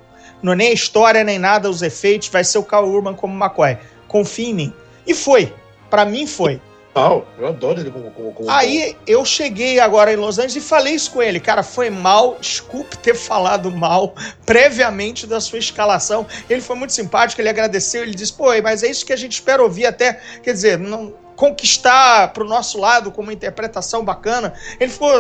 não 0.42 0.54
é 0.54 0.56
nem 0.56 0.70
a 0.70 0.74
história, 0.74 1.24
nem 1.24 1.38
nada, 1.38 1.70
os 1.70 1.84
efeitos. 1.84 2.28
Vai 2.30 2.44
ser 2.44 2.58
o 2.58 2.64
Cal 2.64 2.90
Urban 2.90 3.14
como 3.14 3.36
McCoy. 3.36 3.78
Confie 4.08 4.50
em 4.50 4.54
mim. 4.56 4.74
E 5.06 5.14
foi. 5.14 5.54
Pra 5.92 6.06
mim 6.06 6.26
foi. 6.26 6.60
Não, 6.96 7.26
eu 7.38 7.48
adoro 7.48 7.82
ele 7.82 7.92
como. 7.92 8.10
como, 8.12 8.32
como 8.32 8.50
Aí 8.50 8.96
eu 9.06 9.26
cheguei 9.26 9.82
agora 9.82 10.14
em 10.14 10.16
Los 10.16 10.40
Angeles 10.40 10.56
e 10.56 10.62
falei 10.62 10.94
isso 10.94 11.12
com 11.12 11.22
ele. 11.22 11.42
Cara, 11.42 11.62
foi 11.62 11.90
mal, 11.90 12.38
desculpe 12.40 12.98
ter 12.98 13.14
falado 13.14 13.70
mal 13.70 14.16
previamente 14.46 15.28
da 15.28 15.42
sua 15.42 15.60
escalação. 15.60 16.26
Ele 16.50 16.62
foi 16.62 16.78
muito 16.78 16.94
simpático, 16.94 17.42
ele 17.42 17.50
agradeceu, 17.50 18.02
ele 18.02 18.16
disse, 18.16 18.32
pô, 18.32 18.46
mas 18.64 18.82
é 18.82 18.88
isso 18.88 19.06
que 19.06 19.12
a 19.12 19.18
gente 19.18 19.34
espera 19.34 19.62
ouvir 19.62 19.86
até, 19.86 20.22
quer 20.42 20.54
dizer, 20.54 20.80
não 20.80 21.25
conquistar 21.36 22.32
pro 22.34 22.46
nosso 22.46 22.80
lado 22.80 23.12
com 23.12 23.22
uma 23.22 23.34
interpretação 23.34 24.04
bacana. 24.04 24.54
Ele 24.80 24.90
ficou, 24.90 25.12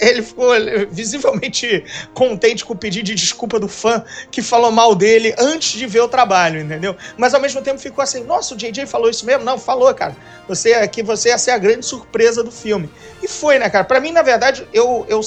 ele 0.00 0.22
ficou 0.22 0.52
visivelmente 0.90 1.84
contente 2.12 2.64
com 2.64 2.74
o 2.74 2.76
pedido 2.76 3.06
de 3.06 3.14
desculpa 3.14 3.58
do 3.58 3.68
fã 3.68 4.04
que 4.30 4.42
falou 4.42 4.70
mal 4.70 4.94
dele 4.94 5.34
antes 5.38 5.72
de 5.72 5.86
ver 5.86 6.00
o 6.00 6.08
trabalho, 6.08 6.60
entendeu? 6.60 6.96
Mas 7.16 7.34
ao 7.34 7.40
mesmo 7.40 7.62
tempo 7.62 7.78
ficou 7.78 8.02
assim, 8.02 8.24
nossa, 8.24 8.54
o 8.54 8.56
JJ 8.56 8.86
falou 8.86 9.08
isso 9.08 9.24
mesmo? 9.24 9.44
Não, 9.44 9.58
falou, 9.58 9.92
cara. 9.94 10.16
Você 10.48 10.74
aqui, 10.74 11.02
você 11.02 11.28
ia 11.28 11.38
ser 11.38 11.52
a 11.52 11.58
grande 11.58 11.86
surpresa 11.86 12.42
do 12.42 12.50
filme. 12.50 12.90
E 13.22 13.28
foi, 13.28 13.58
né, 13.58 13.70
cara? 13.70 13.84
Pra 13.84 14.00
mim, 14.00 14.12
na 14.12 14.22
verdade, 14.22 14.66
eu, 14.72 15.06
eu, 15.08 15.20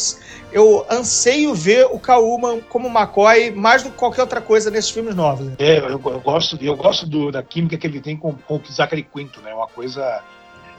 eu 0.53 0.85
anseio 0.89 1.53
ver 1.53 1.85
o 1.91 1.99
Kauman 1.99 2.61
como 2.69 2.87
McCoy 2.87 3.51
mais 3.51 3.83
do 3.83 3.89
que 3.89 3.97
qualquer 3.97 4.21
outra 4.21 4.39
coisa 4.41 4.69
nesses 4.71 4.91
filmes 4.91 5.15
novos. 5.15 5.45
né? 5.47 5.53
É, 5.59 5.79
eu, 5.79 5.89
eu 5.89 6.19
gosto, 6.19 6.57
eu 6.61 6.75
gosto 6.75 7.05
do- 7.07 7.31
da 7.31 7.41
química 7.43 7.77
que 7.77 7.87
ele 7.87 7.99
tem 7.99 8.15
com, 8.15 8.33
com 8.33 8.55
o 8.55 8.61
Zachary 8.71 9.03
Quinto, 9.03 9.41
né? 9.41 9.51
É 9.51 9.55
uma 9.55 9.67
coisa. 9.67 10.21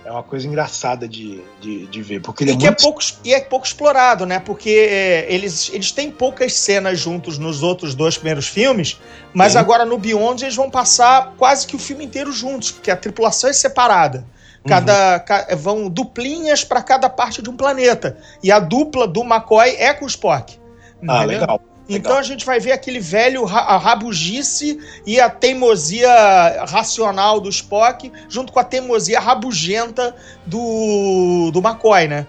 É 0.06 0.10
uma 0.10 0.22
coisa 0.22 0.46
engraçada 0.46 1.08
de, 1.08 1.40
de, 1.62 1.86
de 1.86 2.02
ver. 2.02 2.20
Porque 2.20 2.44
ele 2.44 2.50
E 2.50 2.54
é 2.54 2.58
que 2.58 2.66
é 2.66 2.68
muito. 2.68 2.82
pouco, 2.82 3.00
e 3.24 3.32
é 3.32 3.40
pouco 3.40 3.64
explorado, 3.66 4.26
né? 4.26 4.38
Porque 4.38 4.68
é, 4.68 5.26
eles, 5.32 5.70
eles 5.72 5.92
têm 5.92 6.10
poucas 6.10 6.52
cenas 6.52 7.00
juntos 7.00 7.38
nos 7.38 7.62
outros 7.62 7.94
dois 7.94 8.14
primeiros 8.18 8.46
filmes, 8.46 9.00
mas 9.32 9.52
Sim. 9.52 9.58
agora 9.60 9.86
no 9.86 9.96
Beyond 9.96 10.44
eles 10.44 10.54
vão 10.54 10.68
passar 10.70 11.32
quase 11.38 11.66
que 11.66 11.74
o 11.74 11.78
filme 11.78 12.04
inteiro 12.04 12.30
juntos, 12.32 12.70
porque 12.70 12.90
a 12.90 12.96
tripulação 12.96 13.48
é 13.48 13.54
separada. 13.54 14.26
Cada, 14.66 15.20
ca- 15.20 15.48
vão 15.56 15.88
duplinhas 15.88 16.64
para 16.64 16.82
cada 16.82 17.08
parte 17.10 17.42
de 17.42 17.50
um 17.50 17.56
planeta. 17.56 18.16
E 18.42 18.50
a 18.50 18.58
dupla 18.58 19.06
do 19.06 19.22
McCoy 19.22 19.76
é 19.78 19.92
com 19.92 20.04
o 20.04 20.08
Spock. 20.08 20.58
Ah, 21.06 21.18
entendeu? 21.18 21.40
legal. 21.40 21.60
Então 21.86 22.16
a 22.16 22.22
gente 22.22 22.46
vai 22.46 22.58
ver 22.58 22.72
aquele 22.72 22.98
velho 22.98 23.46
a 23.46 23.76
rabugice 23.76 24.78
e 25.06 25.20
a 25.20 25.28
teimosia 25.28 26.64
racional 26.66 27.38
do 27.40 27.50
Spock, 27.50 28.10
junto 28.26 28.54
com 28.54 28.58
a 28.58 28.64
teimosia 28.64 29.20
rabugenta 29.20 30.16
do, 30.46 31.50
do 31.52 31.58
McCoy, 31.60 32.08
né? 32.08 32.26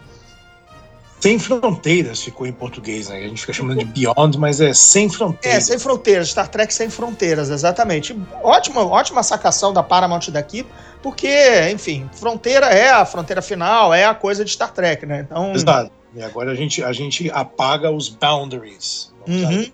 Sem 1.26 1.40
fronteiras 1.40 2.22
ficou 2.22 2.46
em 2.46 2.52
português, 2.52 3.10
né? 3.10 3.18
A 3.18 3.28
gente 3.28 3.42
fica 3.42 3.52
chamando 3.52 3.80
de 3.80 3.86
Beyond, 3.86 4.38
mas 4.38 4.62
é 4.62 4.76
sem 4.76 5.08
É, 5.08 5.10
fronteiras. 5.10 5.64
sem 5.66 5.80
fronteiras, 5.80 6.30
Star 6.30 6.48
Trek 6.48 6.72
sem 6.72 6.88
fronteiras, 6.88 7.50
exatamente. 7.50 8.16
Ótima, 8.44 8.86
ótima 8.86 9.24
sacação 9.24 9.74
da 9.74 9.82
Paramount 9.82 10.30
daqui, 10.30 10.64
porque, 11.02 11.28
enfim, 11.74 12.08
fronteira 12.14 12.68
é 12.68 12.92
a 12.92 13.04
fronteira 13.08 13.42
final, 13.42 13.92
é 13.92 14.06
a 14.06 14.14
coisa 14.14 14.46
de 14.46 14.52
Star 14.52 14.72
Trek, 14.72 15.04
né? 15.08 15.26
Então, 15.26 15.52
Exato. 15.56 15.90
E 16.16 16.22
agora 16.22 16.52
a 16.52 16.56
gente, 16.56 16.84
a 16.84 16.94
gente 16.94 17.28
apaga 17.32 17.90
os 17.90 18.08
boundaries. 18.08 19.12
Uhum. 19.28 19.66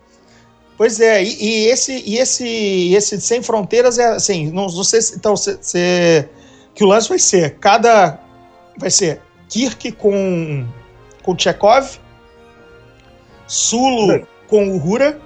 Pois 0.77 1.01
é, 1.01 1.21
e, 1.21 1.35
e 1.43 1.67
esse 1.67 2.01
e 2.05 2.17
esse 2.17 2.93
esse 2.93 3.19
sem 3.19 3.43
fronteiras 3.43 3.99
é 3.99 4.05
assim, 4.07 4.49
não, 4.51 4.67
não 4.67 4.83
sei 4.85 5.01
se, 5.01 5.15
então 5.17 5.35
se, 5.35 5.57
se- 5.61 6.29
que 6.73 6.83
o 6.83 6.87
lance 6.87 7.09
vai 7.09 7.19
ser 7.19 7.57
cada 7.59 8.17
vai 8.77 8.89
ser 8.89 9.21
Kirk 9.49 9.91
com 9.91 10.65
com 11.23 11.37
Chekhov, 11.37 11.99
Sulu 13.47 14.25
com 14.47 14.69
o 14.69 14.75
Uhura 14.75 15.19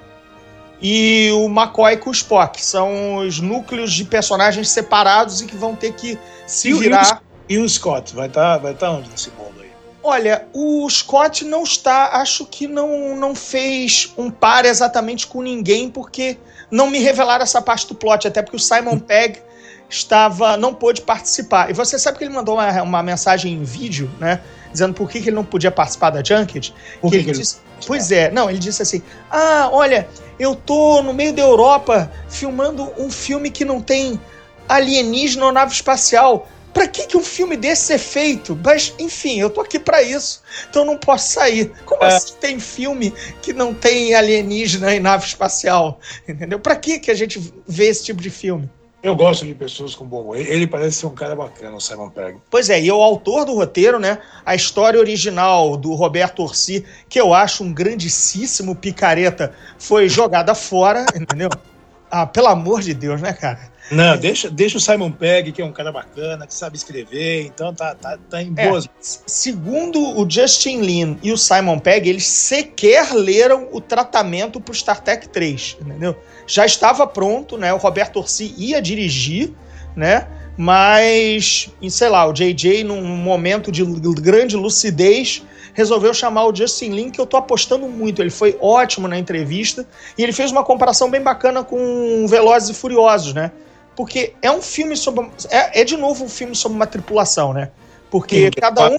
e 0.81 1.31
o 1.33 1.45
McCoy 1.45 1.97
com 1.97 2.09
o 2.09 2.13
Spock. 2.13 2.63
São 2.63 3.17
os 3.17 3.39
núcleos 3.39 3.93
de 3.93 4.03
personagens 4.03 4.69
separados 4.69 5.41
e 5.41 5.45
que 5.45 5.55
vão 5.55 5.75
ter 5.75 5.93
que 5.93 6.17
se 6.45 6.69
E 6.69 6.73
virar. 6.73 7.21
E 7.47 7.57
o 7.59 7.69
Scott, 7.69 8.15
vai 8.15 8.27
estar 8.27 8.57
vai 8.57 8.73
tá 8.73 8.89
onde 8.91 9.09
nesse 9.09 9.29
bolo 9.31 9.53
aí? 9.61 9.69
Olha, 10.01 10.47
o 10.53 10.89
Scott 10.89 11.45
não 11.45 11.63
está, 11.63 12.09
acho 12.13 12.45
que 12.45 12.67
não, 12.67 13.15
não 13.15 13.35
fez 13.35 14.11
um 14.17 14.31
par 14.31 14.65
exatamente 14.65 15.27
com 15.27 15.41
ninguém, 15.43 15.89
porque 15.89 16.37
não 16.71 16.89
me 16.89 16.99
revelaram 16.99 17.43
essa 17.43 17.61
parte 17.61 17.87
do 17.87 17.95
plot, 17.95 18.27
até 18.27 18.41
porque 18.41 18.57
o 18.57 18.59
Simon 18.59 18.97
Pegg 18.99 19.39
estava, 19.87 20.57
não 20.57 20.73
pôde 20.73 21.01
participar. 21.01 21.69
E 21.69 21.73
você 21.73 21.99
sabe 21.99 22.17
que 22.17 22.23
ele 22.23 22.33
mandou 22.33 22.55
uma, 22.55 22.81
uma 22.81 23.03
mensagem 23.03 23.53
em 23.53 23.63
vídeo, 23.63 24.09
né? 24.19 24.41
Dizendo 24.75 24.93
por 24.93 25.09
que, 25.09 25.21
que 25.21 25.29
ele 25.29 25.35
não 25.35 25.45
podia 25.45 25.71
participar 25.71 26.09
da 26.09 26.21
Junket. 26.21 26.73
Por 26.99 27.09
que 27.09 27.23
que 27.23 27.29
ele 27.29 27.39
disse, 27.39 27.57
Pois 27.87 28.11
é, 28.11 28.29
não, 28.29 28.49
ele 28.49 28.59
disse 28.59 28.81
assim: 28.81 29.01
Ah, 29.31 29.69
olha, 29.71 30.07
eu 30.37 30.53
tô 30.53 31.01
no 31.01 31.13
meio 31.13 31.33
da 31.33 31.41
Europa 31.41 32.11
filmando 32.29 32.91
um 32.97 33.09
filme 33.09 33.49
que 33.49 33.63
não 33.63 33.81
tem 33.81 34.19
alienígena 34.67 35.45
ou 35.45 35.51
nave 35.51 35.73
espacial. 35.73 36.49
Pra 36.73 36.87
que, 36.89 37.07
que 37.07 37.15
um 37.15 37.23
filme 37.23 37.55
desse 37.55 37.93
é 37.93 37.97
feito? 37.97 38.59
Mas, 38.61 38.93
enfim, 38.99 39.39
eu 39.39 39.49
tô 39.49 39.61
aqui 39.61 39.79
pra 39.79 40.03
isso, 40.03 40.41
então 40.69 40.81
eu 40.81 40.85
não 40.85 40.97
posso 40.97 41.31
sair. 41.31 41.71
Como 41.85 42.03
É. 42.03 42.07
assim 42.07 42.33
tem 42.41 42.59
filme 42.59 43.13
que 43.41 43.53
não 43.53 43.73
tem 43.73 44.13
alienígena 44.13 44.93
e 44.93 44.99
nave 44.99 45.25
espacial? 45.25 46.01
Entendeu? 46.27 46.59
Pra 46.59 46.75
que, 46.75 46.99
que 46.99 47.09
a 47.09 47.15
gente 47.15 47.39
vê 47.65 47.85
esse 47.85 48.03
tipo 48.03 48.21
de 48.21 48.29
filme? 48.29 48.69
Eu 49.05 49.15
gosto 49.15 49.45
de 49.45 49.53
pessoas 49.53 49.93
com 49.93 50.03
bom 50.03 50.21
humor. 50.21 50.35
Ele 50.35 50.65
parece 50.65 50.97
ser 50.97 51.05
um 51.05 51.13
cara 51.13 51.35
bacana, 51.35 51.75
o 51.75 51.79
Simon 51.79 52.09
Pegg. 52.09 52.39
Pois 52.49 52.71
é, 52.71 52.81
e 52.81 52.91
o 52.91 53.03
autor 53.03 53.45
do 53.45 53.53
roteiro, 53.53 53.99
né? 53.99 54.17
A 54.43 54.55
história 54.55 54.99
original 54.99 55.77
do 55.77 55.93
Roberto 55.93 56.41
Orsi, 56.41 56.83
que 57.07 57.21
eu 57.21 57.31
acho 57.31 57.63
um 57.63 57.71
grandíssimo 57.71 58.75
picareta, 58.75 59.53
foi 59.77 60.09
jogada 60.09 60.55
fora, 60.55 61.05
entendeu? 61.15 61.49
Ah, 62.09 62.25
pelo 62.25 62.47
amor 62.47 62.81
de 62.81 62.95
Deus, 62.95 63.21
né, 63.21 63.31
cara? 63.31 63.74
Não, 63.91 64.17
deixa, 64.17 64.49
deixa 64.49 64.77
o 64.77 64.81
Simon 64.81 65.11
Pegg, 65.11 65.51
que 65.51 65.61
é 65.61 65.65
um 65.65 65.71
cara 65.71 65.91
bacana, 65.91 66.47
que 66.47 66.53
sabe 66.53 66.75
escrever, 66.75 67.45
então 67.45 67.73
tá, 67.73 67.93
tá, 67.93 68.17
tá 68.29 68.41
em 68.41 68.51
É, 68.57 68.67
boas. 68.67 68.89
segundo 68.99 69.99
o 70.19 70.29
Justin 70.29 70.81
Lin 70.81 71.19
e 71.21 71.31
o 71.31 71.37
Simon 71.37 71.77
Pegg, 71.77 72.09
eles 72.09 72.25
sequer 72.25 73.13
leram 73.13 73.69
o 73.71 73.79
tratamento 73.79 74.59
pro 74.59 74.73
Star 74.73 75.01
Trek 75.01 75.29
3, 75.29 75.77
entendeu? 75.81 76.15
Já 76.47 76.65
estava 76.65 77.05
pronto, 77.05 77.57
né? 77.57 77.73
O 77.73 77.77
Roberto 77.77 78.17
Orsi 78.17 78.53
ia 78.57 78.81
dirigir, 78.81 79.53
né? 79.95 80.27
Mas, 80.57 81.69
sei 81.89 82.09
lá, 82.09 82.25
o 82.25 82.33
JJ, 82.33 82.83
num 82.83 83.01
momento 83.03 83.71
de 83.71 83.83
grande 84.15 84.55
lucidez, 84.55 85.43
resolveu 85.73 86.13
chamar 86.13 86.45
o 86.45 86.55
Justin 86.55 86.91
Lin, 86.91 87.09
que 87.11 87.19
eu 87.19 87.25
tô 87.25 87.35
apostando 87.37 87.87
muito. 87.87 88.21
Ele 88.21 88.29
foi 88.29 88.57
ótimo 88.61 89.07
na 89.07 89.19
entrevista 89.19 89.85
e 90.17 90.23
ele 90.23 90.31
fez 90.31 90.51
uma 90.51 90.63
comparação 90.63 91.11
bem 91.11 91.21
bacana 91.21 91.63
com 91.63 92.25
Velozes 92.27 92.69
e 92.69 92.73
Furiosos, 92.73 93.33
né? 93.33 93.51
Porque 93.95 94.33
é 94.41 94.51
um 94.51 94.61
filme 94.61 94.95
sobre. 94.95 95.29
É, 95.49 95.81
é 95.81 95.83
de 95.83 95.95
novo 95.97 96.25
um 96.25 96.29
filme 96.29 96.55
sobre 96.55 96.75
uma 96.75 96.87
tripulação, 96.87 97.53
né? 97.53 97.71
Porque 98.09 98.45
Sim, 98.45 98.51
cada 98.51 98.89
um 98.89 98.97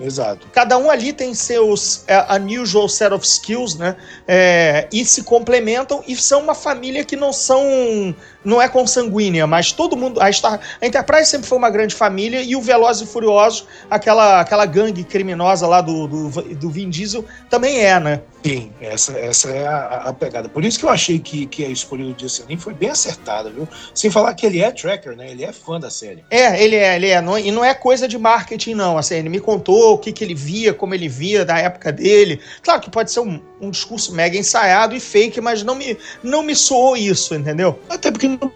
Exato. 0.00 0.46
cada 0.52 0.76
um 0.76 0.90
ali 0.90 1.14
tem 1.14 1.32
seus 1.32 2.04
é, 2.06 2.34
unusual 2.34 2.88
set 2.88 3.12
of 3.12 3.24
skills, 3.24 3.76
né? 3.76 3.96
É, 4.28 4.86
e 4.92 5.04
se 5.04 5.22
complementam 5.22 6.02
e 6.06 6.14
são 6.16 6.42
uma 6.42 6.54
família 6.54 7.04
que 7.04 7.16
não 7.16 7.32
são. 7.32 8.14
não 8.44 8.60
é 8.60 8.68
consanguínea, 8.68 9.46
mas 9.46 9.72
todo 9.72 9.96
mundo. 9.96 10.20
A, 10.20 10.30
Star, 10.30 10.60
a 10.80 10.86
Enterprise 10.86 11.30
sempre 11.30 11.46
foi 11.46 11.56
uma 11.56 11.70
grande 11.70 11.94
família 11.94 12.42
e 12.42 12.54
o 12.54 12.60
Velozes 12.60 13.08
e 13.08 13.10
Furiosos, 13.10 13.66
aquela, 13.88 14.40
aquela 14.40 14.66
gangue 14.66 15.04
criminosa 15.04 15.66
lá 15.66 15.80
do, 15.80 16.06
do, 16.06 16.28
do 16.54 16.70
Vin 16.70 16.90
Diesel, 16.90 17.24
também 17.48 17.82
é, 17.82 17.98
né? 17.98 18.20
Sim, 18.44 18.70
essa, 18.78 19.18
essa 19.18 19.48
é 19.48 19.66
a, 19.66 19.86
a 20.04 20.12
pegada. 20.12 20.50
Por 20.50 20.62
isso 20.62 20.78
que 20.78 20.84
eu 20.84 20.90
achei 20.90 21.18
que, 21.18 21.46
que 21.46 21.64
a 21.64 21.68
escolha 21.70 22.04
do 22.04 22.20
Justin 22.20 22.42
Lin 22.50 22.58
foi 22.58 22.74
bem 22.74 22.90
acertada, 22.90 23.48
viu? 23.48 23.66
Sem 23.94 24.10
falar 24.10 24.34
que 24.34 24.44
ele 24.44 24.60
é 24.60 24.70
tracker, 24.70 25.16
né? 25.16 25.30
Ele 25.30 25.44
é 25.44 25.50
fã 25.50 25.80
da 25.80 25.88
série. 25.88 26.22
É, 26.30 26.62
ele 26.62 26.76
é, 26.76 26.94
ele 26.94 27.08
é. 27.08 27.22
Não, 27.22 27.38
e 27.38 27.50
não 27.50 27.64
é 27.64 27.72
coisa 27.72 28.06
de 28.06 28.18
marketing, 28.18 28.74
não. 28.74 28.98
Assim, 28.98 29.14
ele 29.14 29.30
me 29.30 29.40
contou 29.40 29.94
o 29.94 29.98
que, 29.98 30.12
que 30.12 30.22
ele 30.22 30.34
via, 30.34 30.74
como 30.74 30.94
ele 30.94 31.08
via 31.08 31.42
da 31.42 31.58
época 31.58 31.90
dele. 31.90 32.38
Claro 32.62 32.82
que 32.82 32.90
pode 32.90 33.10
ser 33.10 33.20
um, 33.20 33.40
um 33.62 33.70
discurso 33.70 34.14
mega 34.14 34.36
ensaiado 34.36 34.94
e 34.94 35.00
fake, 35.00 35.40
mas 35.40 35.62
não 35.62 35.74
me, 35.74 35.96
não 36.22 36.42
me 36.42 36.54
soou 36.54 36.98
isso, 36.98 37.34
entendeu? 37.34 37.78
Até 37.88 38.10
porque 38.10 38.28
não 38.28 38.52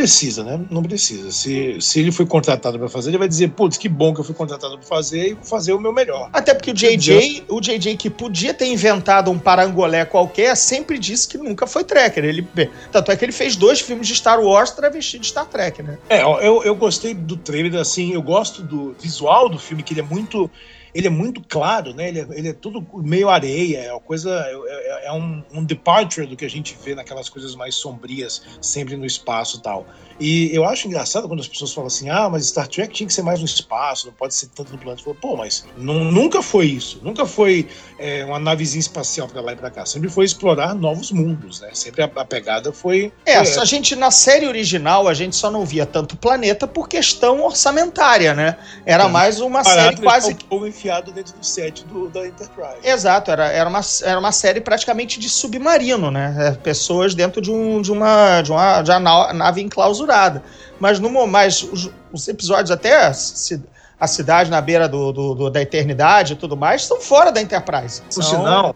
precisa, 0.00 0.42
né? 0.42 0.58
Não 0.70 0.82
precisa. 0.82 1.30
Se, 1.30 1.78
se 1.78 2.00
ele 2.00 2.10
foi 2.10 2.24
contratado 2.24 2.78
para 2.78 2.88
fazer, 2.88 3.10
ele 3.10 3.18
vai 3.18 3.28
dizer, 3.28 3.50
putz, 3.50 3.76
que 3.76 3.88
bom 3.88 4.14
que 4.14 4.20
eu 4.20 4.24
fui 4.24 4.34
contratado 4.34 4.78
para 4.78 4.86
fazer 4.86 5.28
e 5.28 5.34
vou 5.34 5.44
fazer 5.44 5.74
o 5.74 5.80
meu 5.80 5.92
melhor. 5.92 6.30
Até 6.32 6.54
porque 6.54 6.70
o 6.70 6.74
JJ, 6.74 7.44
o 7.48 7.60
JJ 7.60 7.96
que 7.96 8.08
podia 8.08 8.54
ter 8.54 8.66
inventado 8.66 9.30
um 9.30 9.38
parangolé 9.38 10.06
qualquer, 10.06 10.56
sempre 10.56 10.98
disse 10.98 11.28
que 11.28 11.36
nunca 11.36 11.66
foi 11.66 11.84
tracker. 11.84 12.24
Ele, 12.24 12.48
tanto 12.90 13.12
é 13.12 13.16
que 13.16 13.24
ele 13.24 13.32
fez 13.32 13.56
dois 13.56 13.80
filmes 13.80 14.08
de 14.08 14.16
Star 14.16 14.40
Wars 14.40 14.70
travestido 14.70 15.20
de 15.20 15.28
Star 15.28 15.46
Trek, 15.46 15.82
né? 15.82 15.98
É, 16.08 16.22
eu, 16.22 16.62
eu 16.64 16.74
gostei 16.74 17.12
do 17.12 17.36
trailer, 17.36 17.78
assim, 17.78 18.14
eu 18.14 18.22
gosto 18.22 18.62
do 18.62 18.96
visual 18.98 19.50
do 19.50 19.58
filme, 19.58 19.82
que 19.82 19.92
ele 19.92 20.00
é 20.00 20.04
muito. 20.04 20.50
Ele 20.94 21.06
é 21.06 21.10
muito 21.10 21.42
claro, 21.48 21.94
né? 21.94 22.08
Ele 22.08 22.20
é, 22.20 22.26
ele 22.32 22.48
é 22.48 22.52
tudo 22.52 22.84
meio 22.94 23.28
areia, 23.28 23.78
é 23.78 23.92
uma 23.92 24.00
coisa. 24.00 24.30
É, 24.30 24.52
é- 24.54 25.06
é 25.08 25.12
um, 25.12 25.42
um 25.52 25.64
departure 25.64 26.26
do 26.26 26.36
que 26.36 26.44
a 26.44 26.50
gente 26.50 26.76
vê 26.84 26.94
naquelas 26.94 27.28
coisas 27.28 27.54
mais 27.54 27.74
sombrias, 27.74 28.42
sempre 28.60 28.96
no 28.96 29.06
espaço 29.06 29.58
e 29.58 29.62
tal. 29.62 29.86
E 30.18 30.50
eu 30.54 30.64
acho 30.66 30.86
engraçado 30.86 31.26
quando 31.26 31.40
as 31.40 31.48
pessoas 31.48 31.72
falam 31.72 31.86
assim: 31.88 32.10
ah, 32.10 32.28
mas 32.28 32.46
Star 32.46 32.68
Trek 32.68 32.92
tinha 32.92 33.06
que 33.06 33.12
ser 33.12 33.22
mais 33.22 33.38
no 33.40 33.46
espaço, 33.46 34.06
não 34.06 34.12
pode 34.12 34.34
ser 34.34 34.48
tanto 34.48 34.72
no 34.72 34.78
planeta. 34.78 35.02
Falo, 35.02 35.16
Pô, 35.16 35.36
mas 35.36 35.64
nu- 35.76 36.04
nunca 36.12 36.42
foi 36.42 36.66
isso. 36.66 37.00
Nunca 37.02 37.24
foi 37.24 37.66
é, 37.98 38.24
uma 38.26 38.38
navezinha 38.38 38.80
espacial 38.80 39.26
pra 39.28 39.40
lá 39.40 39.52
e 39.52 39.56
pra 39.56 39.70
cá. 39.70 39.86
Sempre 39.86 40.10
foi 40.10 40.24
explorar 40.26 40.74
novos 40.74 41.10
mundos, 41.10 41.60
né? 41.60 41.70
Sempre 41.72 42.02
a, 42.02 42.10
a 42.14 42.24
pegada 42.24 42.70
foi. 42.72 43.10
É, 43.24 43.38
a 43.60 43.64
gente 43.64 43.96
na 43.96 44.10
série 44.10 44.46
original 44.46 45.08
a 45.08 45.14
gente 45.14 45.34
só 45.36 45.50
não 45.50 45.64
via 45.64 45.86
tanto 45.86 46.16
planeta 46.16 46.66
por 46.66 46.86
questão 46.88 47.42
orçamentária, 47.42 48.34
né? 48.34 48.56
Era 48.84 49.04
mais 49.08 49.40
uma 49.40 49.60
série 49.64 49.96
quase 50.04 50.34
enfiado 50.80 51.12
dentro 51.12 51.36
do 51.38 51.44
set 51.44 51.84
do, 51.84 52.08
da 52.08 52.26
Enterprise. 52.26 52.78
Exato, 52.82 53.30
era, 53.30 53.46
era, 53.48 53.68
uma, 53.68 53.80
era 54.02 54.18
uma 54.18 54.32
série 54.32 54.60
praticamente 54.60 55.20
de 55.20 55.28
submarino, 55.28 56.10
né? 56.10 56.34
É, 56.38 56.50
Pessoas 56.52 57.14
dentro 57.14 57.40
de, 57.42 57.50
um, 57.50 57.82
de 57.82 57.92
uma, 57.92 58.40
de 58.40 58.50
uma, 58.50 58.82
de 58.82 58.90
uma 58.90 59.32
nave 59.34 59.60
enclausurada. 59.60 60.42
Mas, 60.78 60.98
no, 60.98 61.26
mas 61.26 61.62
os, 61.62 61.90
os 62.10 62.26
episódios 62.28 62.70
até 62.70 63.06
a, 63.06 63.12
ci- 63.12 63.62
a 63.98 64.06
cidade 64.06 64.50
na 64.50 64.60
beira 64.62 64.88
do, 64.88 65.12
do- 65.12 65.34
do- 65.34 65.50
da 65.50 65.60
eternidade 65.60 66.32
e 66.32 66.36
tudo 66.36 66.56
mais 66.56 66.84
são 66.86 67.00
fora 67.00 67.30
da 67.30 67.40
Enterprise. 67.42 68.00
Por 68.02 68.12
São- 68.12 68.22
sinal, 68.22 68.74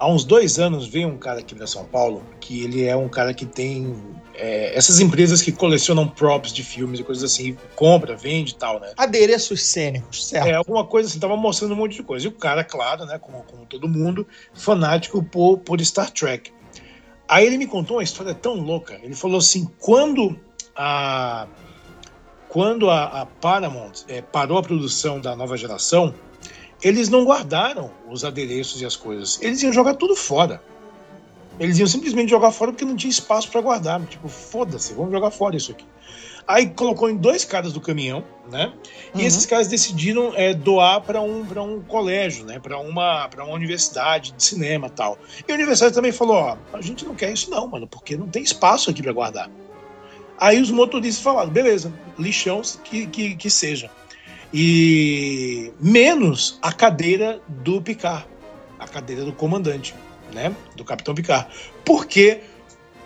há 0.00 0.08
uns 0.08 0.24
dois 0.24 0.58
anos 0.58 0.88
veio 0.88 1.08
um 1.08 1.18
cara 1.18 1.40
aqui 1.40 1.54
para 1.54 1.66
São 1.66 1.84
Paulo 1.84 2.24
que 2.40 2.64
ele 2.64 2.84
é 2.84 2.96
um 2.96 3.08
cara 3.08 3.34
que 3.34 3.44
tem 3.44 3.94
é, 4.34 4.76
essas 4.76 4.98
empresas 4.98 5.42
que 5.42 5.52
colecionam 5.52 6.08
props 6.08 6.52
de 6.52 6.64
filmes 6.64 6.98
e 6.98 7.04
coisas 7.04 7.22
assim, 7.22 7.56
compra, 7.76 8.16
vende 8.16 8.52
e 8.52 8.54
tal, 8.54 8.80
né? 8.80 8.92
Adereços 8.96 9.62
cênicos, 9.62 10.26
certo? 10.26 10.48
É 10.48 10.54
alguma 10.54 10.84
coisa 10.86 11.08
assim, 11.08 11.20
tava 11.20 11.36
mostrando 11.36 11.74
um 11.74 11.76
monte 11.76 11.96
de 11.96 12.02
coisa. 12.02 12.24
E 12.24 12.28
o 12.28 12.32
cara, 12.32 12.64
claro, 12.64 13.04
né, 13.04 13.18
como, 13.18 13.42
como 13.42 13.66
todo 13.66 13.86
mundo, 13.86 14.26
fanático 14.54 15.22
por, 15.22 15.58
por 15.58 15.78
Star 15.84 16.10
Trek. 16.10 16.50
Aí 17.28 17.46
ele 17.46 17.58
me 17.58 17.66
contou 17.66 17.98
uma 17.98 18.02
história 18.02 18.34
tão 18.34 18.54
louca. 18.54 18.98
Ele 19.02 19.14
falou 19.14 19.38
assim: 19.38 19.68
quando 19.78 20.40
a, 20.74 21.46
quando 22.48 22.88
a, 22.88 23.20
a 23.20 23.26
Paramount 23.26 23.92
eh, 24.08 24.22
parou 24.22 24.58
a 24.58 24.62
produção 24.62 25.20
da 25.20 25.36
nova 25.36 25.56
geração, 25.56 26.14
eles 26.82 27.08
não 27.08 27.24
guardaram 27.24 27.90
os 28.08 28.24
adereços 28.24 28.80
e 28.80 28.86
as 28.86 28.96
coisas. 28.96 29.38
Eles 29.42 29.62
iam 29.62 29.72
jogar 29.72 29.94
tudo 29.94 30.16
fora. 30.16 30.62
Eles 31.58 31.78
iam 31.78 31.86
simplesmente 31.86 32.30
jogar 32.30 32.52
fora 32.52 32.72
porque 32.72 32.84
não 32.84 32.96
tinha 32.96 33.10
espaço 33.10 33.50
para 33.50 33.60
guardar. 33.60 34.00
Tipo, 34.06 34.28
foda-se, 34.28 34.94
vamos 34.94 35.12
jogar 35.12 35.30
fora 35.30 35.56
isso 35.56 35.72
aqui. 35.72 35.84
Aí 36.48 36.70
colocou 36.70 37.08
em 37.08 37.16
dois 37.16 37.44
caras 37.44 37.72
do 37.72 37.80
caminhão, 37.80 38.24
né? 38.50 38.72
E 39.14 39.18
Uhum. 39.20 39.26
esses 39.26 39.46
caras 39.46 39.68
decidiram 39.68 40.32
é, 40.34 40.54
doar 40.54 41.00
para 41.02 41.20
um, 41.20 41.44
pra 41.44 41.62
um 41.62 41.80
colégio, 41.82 42.44
né? 42.44 42.58
Para 42.58 42.78
uma, 42.78 43.28
pra 43.28 43.44
uma 43.44 43.54
universidade 43.54 44.32
de 44.32 44.42
cinema 44.42 44.86
e 44.86 44.90
tal. 44.90 45.18
E 45.46 45.52
a 45.52 45.54
universidade 45.54 45.94
também 45.94 46.10
falou: 46.12 46.36
ó, 46.36 46.56
a 46.72 46.80
gente 46.80 47.04
não 47.04 47.14
quer 47.14 47.30
isso, 47.32 47.50
não, 47.50 47.68
mano, 47.68 47.86
porque 47.86 48.16
não 48.16 48.26
tem 48.26 48.42
espaço 48.42 48.90
aqui 48.90 49.02
para 49.02 49.12
guardar. 49.12 49.50
Aí 50.38 50.60
os 50.60 50.70
motoristas 50.70 51.22
falaram: 51.22 51.50
beleza, 51.50 51.92
lixão 52.18 52.62
que, 52.82 53.06
que, 53.06 53.36
que 53.36 53.50
seja. 53.50 53.90
E 54.52 55.72
menos 55.80 56.58
a 56.60 56.72
cadeira 56.72 57.40
do 57.48 57.80
Picard, 57.80 58.26
a 58.78 58.86
cadeira 58.86 59.24
do 59.24 59.32
comandante, 59.32 59.94
né? 60.32 60.54
Do 60.76 60.84
Capitão 60.84 61.14
Picard. 61.14 61.46
Porque 61.84 62.40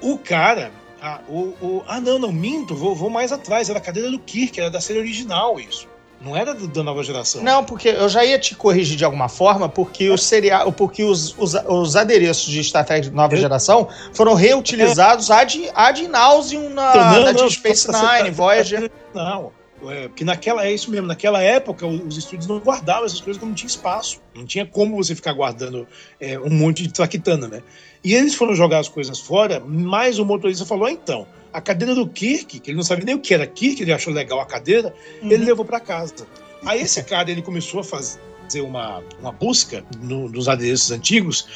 o 0.00 0.18
cara. 0.18 0.70
Ah, 1.02 1.20
o, 1.28 1.54
o- 1.60 1.84
ah 1.86 2.00
não, 2.00 2.18
não, 2.18 2.32
minto, 2.32 2.74
vou, 2.74 2.94
vou 2.94 3.10
mais 3.10 3.30
atrás. 3.30 3.68
Era 3.68 3.78
a 3.78 3.82
cadeira 3.82 4.10
do 4.10 4.18
Kirk, 4.18 4.58
era 4.58 4.70
da 4.70 4.80
série 4.80 4.98
original 4.98 5.60
isso. 5.60 5.86
Não 6.20 6.34
era 6.34 6.54
da 6.54 6.82
nova 6.82 7.02
geração. 7.02 7.42
Não, 7.42 7.62
porque 7.62 7.88
eu 7.88 8.08
já 8.08 8.24
ia 8.24 8.38
te 8.38 8.54
corrigir 8.54 8.96
de 8.96 9.04
alguma 9.04 9.28
forma, 9.28 9.68
porque, 9.68 10.08
o 10.08 10.16
serial, 10.16 10.72
porque 10.72 11.04
os, 11.04 11.34
os, 11.38 11.52
os 11.68 11.96
adereços 11.96 12.46
de 12.50 12.64
Star 12.64 12.86
Trek 12.86 13.10
nova 13.10 13.34
Eu- 13.34 13.40
geração 13.40 13.86
foram 14.14 14.32
reutilizados 14.32 15.30
ad, 15.30 15.70
ad 15.74 16.08
nauseum 16.08 16.70
na, 16.70 16.90
Então, 16.90 17.10
não, 17.12 17.24
na 17.24 17.32
não, 17.34 17.50
Space 17.50 17.86
tá- 17.86 18.16
Nine, 18.22 18.30
Voyager. 18.30 18.90
Não, 19.12 19.52
é, 19.90 20.08
porque 20.08 20.24
naquela 20.24 20.64
é 20.66 20.72
isso 20.72 20.90
mesmo, 20.90 21.06
naquela 21.06 21.42
época 21.42 21.86
os 21.86 22.16
estúdios 22.16 22.46
não 22.46 22.58
guardavam 22.58 23.04
essas 23.04 23.20
coisas 23.20 23.38
porque 23.38 23.48
não 23.48 23.54
tinha 23.54 23.68
espaço. 23.68 24.20
Não 24.34 24.44
tinha 24.46 24.64
como 24.66 24.96
você 24.96 25.14
ficar 25.14 25.32
guardando 25.32 25.86
é, 26.20 26.38
um 26.38 26.50
monte 26.50 26.82
de 26.82 26.92
traquitana, 26.92 27.48
né? 27.48 27.62
E 28.02 28.14
eles 28.14 28.34
foram 28.34 28.54
jogar 28.54 28.78
as 28.80 28.88
coisas 28.88 29.18
fora, 29.20 29.60
mas 29.60 30.18
o 30.18 30.24
motorista 30.24 30.64
falou: 30.66 30.86
"Ah, 30.86 30.92
então, 30.92 31.26
a 31.52 31.60
cadeira 31.60 31.94
do 31.94 32.06
Kirk, 32.08 32.60
que 32.60 32.70
ele 32.70 32.76
não 32.76 32.84
sabia 32.84 33.04
nem 33.04 33.14
o 33.14 33.20
que 33.20 33.32
era 33.34 33.46
Kirk, 33.46 33.80
ele 33.82 33.92
achou 33.92 34.12
legal 34.12 34.40
a 34.40 34.46
cadeira, 34.46 34.94
ele 35.22 35.44
levou 35.44 35.64
para 35.64 35.80
casa. 35.80 36.26
Aí 36.66 36.82
esse 36.82 37.02
cara 37.04 37.30
ele 37.30 37.42
começou 37.42 37.80
a 37.80 37.84
fazer 37.84 38.60
uma, 38.60 39.02
uma 39.20 39.32
busca 39.32 39.84
no- 40.00 40.28
nos 40.28 40.48
adereços 40.48 40.90
antigos 40.90 41.46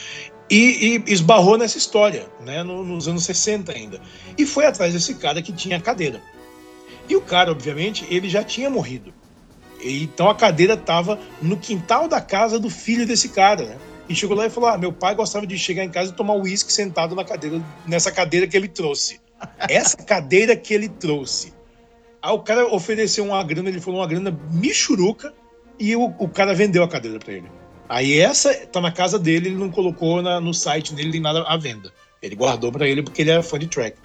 e, 0.51 1.03
e 1.07 1.13
esbarrou 1.13 1.59
nessa 1.59 1.77
história, 1.79 2.27
né, 2.45 2.63
no- 2.63 2.85
nos 2.85 3.09
anos 3.09 3.25
60 3.25 3.73
ainda. 3.73 4.01
E 4.39 4.47
foi 4.47 4.65
atrás 4.67 4.93
desse 4.95 5.15
cara 5.15 5.43
que 5.43 5.53
tinha 5.53 5.77
a 5.77 5.81
cadeira. 5.81 6.23
E 7.09 7.17
o 7.17 7.21
cara, 7.21 7.51
obviamente, 7.51 8.07
ele 8.11 8.29
já 8.29 8.45
tinha 8.45 8.69
morrido. 8.69 9.13
E, 9.81 10.03
então 10.03 10.29
a 10.29 10.35
cadeira 10.35 10.75
estava 10.75 11.19
no 11.41 11.57
quintal 11.57 12.09
da 12.09 12.21
casa 12.21 12.59
do 12.59 12.69
filho 12.69 13.07
desse 13.07 13.29
cara, 13.31 13.65
né? 13.65 13.77
E 14.09 14.15
chegou 14.15 14.37
lá 14.37 14.47
e 14.47 14.51
falou: 14.51 14.71
Ah, 14.71 14.79
meu 14.79 14.93
pai 14.93 15.15
gostava 15.15 15.47
de 15.47 15.59
chegar 15.59 15.85
em 15.85 15.91
casa 15.91 16.13
e 16.13 16.15
tomar 16.17 16.35
uísque 16.35 16.73
sentado 16.73 17.15
na 17.15 17.25
cadeira, 17.25 17.63
nessa 17.87 18.11
cadeira 18.11 18.47
que 18.47 18.57
ele 18.57 18.69
trouxe. 18.69 19.21
Essa 19.69 19.97
cadeira 19.99 20.57
que 20.57 20.75
ele 20.75 20.89
trouxe. 20.89 21.53
Aí 22.21 22.33
o 22.33 22.41
cara 22.41 22.67
ofereceu 22.75 23.25
uma 23.25 23.43
grana, 23.45 23.69
ele 23.69 23.81
falou 23.81 24.01
uma 24.01 24.07
grana 24.07 24.37
michuruca, 24.51 25.33
e 25.79 25.95
o, 25.95 26.07
o 26.19 26.29
cara 26.29 26.53
vendeu 26.55 26.83
a 26.83 26.89
cadeira 26.89 27.19
para 27.21 27.33
ele. 27.35 27.49
Aí 27.89 28.19
essa 28.19 28.53
tá 28.67 28.81
na 28.81 28.91
casa 28.91 29.19
dele, 29.19 29.49
ele 29.49 29.57
não 29.57 29.71
colocou 29.71 30.21
na- 30.21 30.41
no 30.41 30.53
site 30.53 30.93
dele 30.93 31.13
nem 31.13 31.21
nada 31.21 31.43
à 31.43 31.57
venda. 31.57 31.93
Ele 32.21 32.35
guardou 32.35 32.73
para 32.73 32.89
ele 32.89 33.03
porque 33.03 33.23
ele 33.23 33.31
era 33.31 33.43
fã 33.43 33.59
de 33.59 33.69
track. 33.69 33.97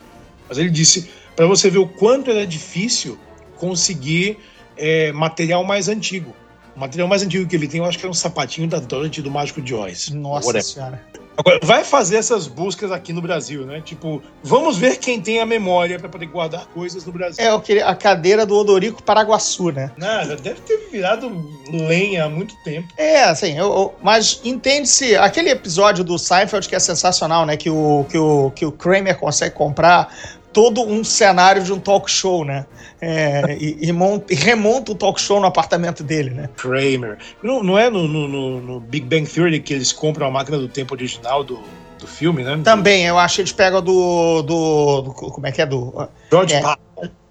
Mas 0.48 0.58
ele 0.60 0.70
disse 0.70 1.10
para 1.36 1.46
você 1.48 1.69
ver 1.69 1.80
o 1.80 1.88
quanto 1.88 2.30
era 2.32 2.46
difícil 2.46 3.17
conseguir 3.58 4.38
é, 4.78 5.12
material 5.12 5.63
mais 5.63 5.88
antigo. 5.88 6.34
O 6.76 6.80
material 6.80 7.08
mais 7.08 7.22
antigo 7.22 7.48
que 7.48 7.56
ele 7.56 7.67
tem, 7.67 7.80
eu 7.80 7.86
acho 7.86 8.00
que 8.00 8.06
é 8.06 8.10
um 8.10 8.13
sapatinho 8.13 8.67
da 8.67 8.80
Dorothy 8.80 9.22
do 9.22 9.30
Mágico 9.30 9.62
de 9.62 9.76
Oz. 9.76 10.10
Nossa 10.10 10.48
Whatever. 10.48 10.63
senhora. 10.65 11.02
Agora, 11.36 11.60
vai 11.63 11.84
fazer 11.84 12.17
essas 12.17 12.46
buscas 12.48 12.91
aqui 12.91 13.12
no 13.12 13.19
Brasil, 13.22 13.65
né? 13.65 13.82
Tipo, 13.84 14.22
vamos 14.43 14.78
ver 14.78 14.98
quem 14.98 15.19
tem 15.19 15.39
a 15.39 15.46
memória 15.48 15.98
pra 15.98 16.08
poder 16.08 16.28
guardar 16.28 16.67
coisas 16.67 17.06
no 17.06 17.12
Brasil. 17.12 17.43
É 17.43 17.52
o 17.52 17.60
que- 17.60 17.80
a 17.80 17.96
cadeira 17.96 18.46
do 18.46 18.56
Odorico 18.56 19.02
Paraguaçu, 19.02 19.72
né? 19.72 19.91
Não, 19.98 20.26
já 20.26 20.36
deve 20.36 20.62
ter 20.62 20.78
virado 20.91 21.32
lenha 21.72 22.26
há 22.26 22.30
muito 22.30 22.56
tempo. 22.63 22.88
É, 22.98 23.24
assim, 23.24 23.58
eu- 23.58 23.65
eu- 23.65 23.96
mas 24.04 24.41
entende-se. 24.43 25.15
Aquele 25.15 25.50
episódio 25.50 26.04
do 26.04 26.19
Seinfeld 26.19 26.67
que 26.69 26.76
é 26.76 26.80
sensacional, 26.80 27.48
né? 27.48 27.58
Que 27.58 27.69
o, 27.69 28.06
que 28.10 28.17
o, 28.17 28.52
que 28.52 28.65
o 28.65 28.72
Kramer 28.72 29.17
consegue 29.17 29.56
comprar 29.56 30.15
todo 30.54 30.82
um 30.82 31.04
cenário 31.04 31.63
de 31.63 31.74
um 31.74 31.80
talk 31.80 32.10
show, 32.10 32.46
né? 32.46 32.66
É, 33.02 33.58
e, 33.60 33.78
e 33.82 33.92
monta- 33.92 34.32
e 34.32 34.36
remonta 34.38 34.92
o 34.92 34.96
talk 34.96 35.20
show 35.20 35.39
no 35.39 35.48
apartamento 35.48 36.04
dele, 36.04 36.30
né? 36.30 36.50
Kramer. 36.56 37.18
Não, 37.42 37.62
não 37.62 37.78
é 37.78 37.89
no, 37.89 38.08
no- 38.08 38.62
no- 38.62 38.80
Big 38.80 39.06
Bang 39.06 39.28
Theory 39.30 39.60
que 39.60 39.74
eles 39.74 39.92
compram 39.92 40.28
a 40.28 40.32
máquina 40.32 40.58
do 40.58 40.68
tempo 40.70 40.94
original 40.94 41.44
do, 41.44 41.60
do 42.00 42.08
filme, 42.08 42.44
né? 42.44 42.60
Também, 42.63 43.06
eu 43.06 43.18
acho 43.18 43.36
que 43.36 43.42
eles 43.42 43.52
pegam 43.52 43.82
do. 43.82 44.42
do, 44.44 45.02
do- 45.02 45.12
como 45.13 45.46
é 45.48 45.52
que 45.52 45.62
é? 45.62 45.66
Do. 45.66 46.08
George 46.32 46.54
É. 46.56 46.63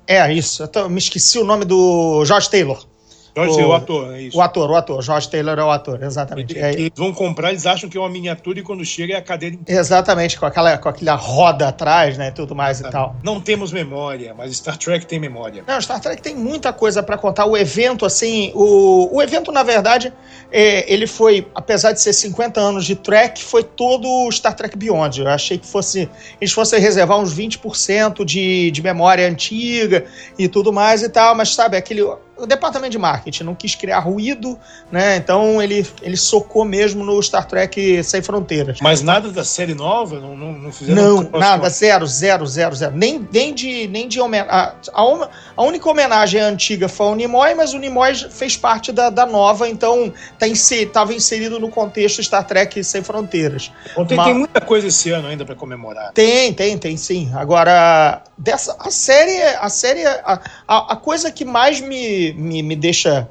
É, 0.07 0.33
isso. 0.33 0.69
Eu 0.75 0.91
me 0.91 0.99
esqueci 0.99 1.39
o 1.39 1.45
nome 1.45 1.65
do 1.65 2.25
George 2.25 2.51
Taylor. 2.51 2.85
George, 3.35 3.61
o- 3.63 3.69
o 3.69 3.73
ator, 3.73 4.15
é 4.15 4.23
isso. 4.23 4.37
O 4.37 4.43
ator, 4.43 4.71
o 4.71 4.75
ator. 4.77 5.03
George 5.03 5.31
Taylor 5.31 5.59
é 5.59 5.65
o 5.65 5.71
ator, 5.71 6.03
exatamente. 6.03 6.59
É, 6.59 6.73
Eles 6.73 6.91
vão 6.95 7.13
comprar, 7.13 7.51
eles 7.51 7.65
acham 7.67 7.89
que 7.89 7.97
é 7.97 8.01
uma 8.01 8.11
miniatura 8.11 8.59
e 8.59 8.63
quando 8.63 8.85
chega 8.85 9.15
é 9.15 9.17
a 9.17 9.23
cadeira 9.23 9.57
exatamente, 9.67 10.39
com 10.39 10.45
aquela, 10.47 10.77
com 10.79 10.89
aquela 10.89 11.15
roda 11.15 11.69
atrás, 11.69 12.19
né? 12.19 12.31
Tudo 12.31 12.55
mais 12.55 12.81
e 12.81 12.91
tal. 12.91 13.17
Não 13.23 13.41
temos 13.41 13.73
memória, 13.73 14.35
mas 14.37 14.55
Star 14.57 14.77
Trek 14.77 15.07
tem 15.07 15.19
memória. 15.19 15.65
Não, 15.67 15.81
Star 15.81 16.01
Trek 16.01 16.21
tem 16.21 16.35
muita 16.37 16.73
coisa 16.73 17.03
pra 17.03 17.17
contar. 17.17 17.47
O 17.47 17.57
evento, 17.57 18.05
assim, 18.05 18.53
o, 18.55 19.17
o 19.17 19.23
evento, 19.23 19.51
na 19.51 19.63
verdade, 19.63 20.13
é, 20.51 20.93
ele 20.93 21.07
foi, 21.07 21.47
apesar 21.55 21.93
de 21.93 22.01
ser 22.01 22.13
50 22.13 22.61
anos 22.61 22.85
de 22.85 22.95
Trek, 22.97 23.43
foi 23.43 23.63
todo 23.65 24.31
Star 24.31 24.55
Trek 24.55 24.77
Beyond. 24.77 25.21
Eu 25.21 25.29
achei 25.29 25.57
que 25.59 25.67
fosse, 25.67 26.09
eles 26.41 26.53
fossem 26.53 26.79
reservar 26.81 27.19
uns 27.19 27.35
20% 27.35 28.25
de, 28.25 28.71
de 28.71 28.83
memória 28.83 29.27
antiga 29.27 30.05
e 30.39 30.49
tudo 30.49 30.73
mais 30.73 31.03
e 31.03 31.09
tal, 31.09 31.35
mas 31.35 31.55
sabe, 31.55 31.77
aquele. 31.77 32.03
O 32.37 32.47
departamento 32.47 32.91
de 32.93 32.99
marketing 32.99 33.45
não 33.45 33.55
quis 33.55 33.75
criar 33.75 33.99
ruído, 34.01 34.59
né? 34.91 35.17
Então 35.17 35.61
ele, 35.63 35.87
ele 36.01 36.17
socou 36.17 36.65
mesmo 36.65 37.05
no 37.05 37.23
Star 37.23 37.47
Trek 37.47 38.03
Sem 38.03 38.23
Fronteiras. 38.23 38.79
Mas 38.81 39.03
nada 39.03 39.31
da 39.31 39.45
série 39.45 39.75
nova? 39.75 40.19
Não, 40.19 40.35
não, 40.37 40.53
não 40.53 40.73
fizeram 40.73 41.23
Não, 41.23 41.31
nada, 41.39 41.69
zero, 41.69 42.07
zero, 42.07 42.47
zero, 42.47 42.75
zero. 42.75 42.97
Nem, 42.97 43.29
nem 43.33 43.55
de, 43.55 43.87
nem 43.89 44.09
de 44.09 44.19
homenagem. 44.21 44.51
A, 44.51 44.75
a, 44.95 45.05
uma- 45.07 45.31
a 45.57 45.63
única 45.63 45.89
homenagem 45.89 46.41
antiga 46.41 46.89
foi 46.89 47.07
o 47.07 47.15
Nimoy, 47.15 47.55
mas 47.55 47.75
o 47.75 47.79
Nimoy 47.79 48.15
fez 48.15 48.57
parte 48.57 48.91
da, 48.93 49.11
da 49.11 49.27
nova, 49.27 49.69
então 49.69 50.13
tá 50.39 50.49
inse, 50.49 50.87
tava 50.87 51.13
inserido 51.15 51.61
no 51.61 51.69
contexto 51.69 52.23
Star 52.23 52.45
Trek 52.47 52.83
Sem 52.83 53.03
Fronteiras. 53.03 53.71
Bom, 53.95 54.07
tem, 54.07 54.17
Mas- 54.17 54.27
tem 54.27 54.35
muita 54.35 54.61
coisa 54.61 54.87
esse 54.89 55.11
ano 55.11 55.29
ainda 55.29 55.45
pra 55.45 55.55
comemorar. 55.55 56.13
Tem, 56.13 56.53
tem, 56.53 56.79
tem 56.79 56.97
sim. 56.97 57.31
Agora, 57.35 58.23
dessa, 58.39 58.75
a 58.81 58.91
série, 58.91 59.41
a 59.43 59.69
série, 59.69 60.05
a, 60.07 60.41
a, 60.67 60.93
a 60.95 60.97
coisa 60.97 61.31
que 61.31 61.45
mais 61.45 61.81
me, 61.81 62.22
me, 62.31 62.63
me 62.63 62.77
deixa 62.77 63.29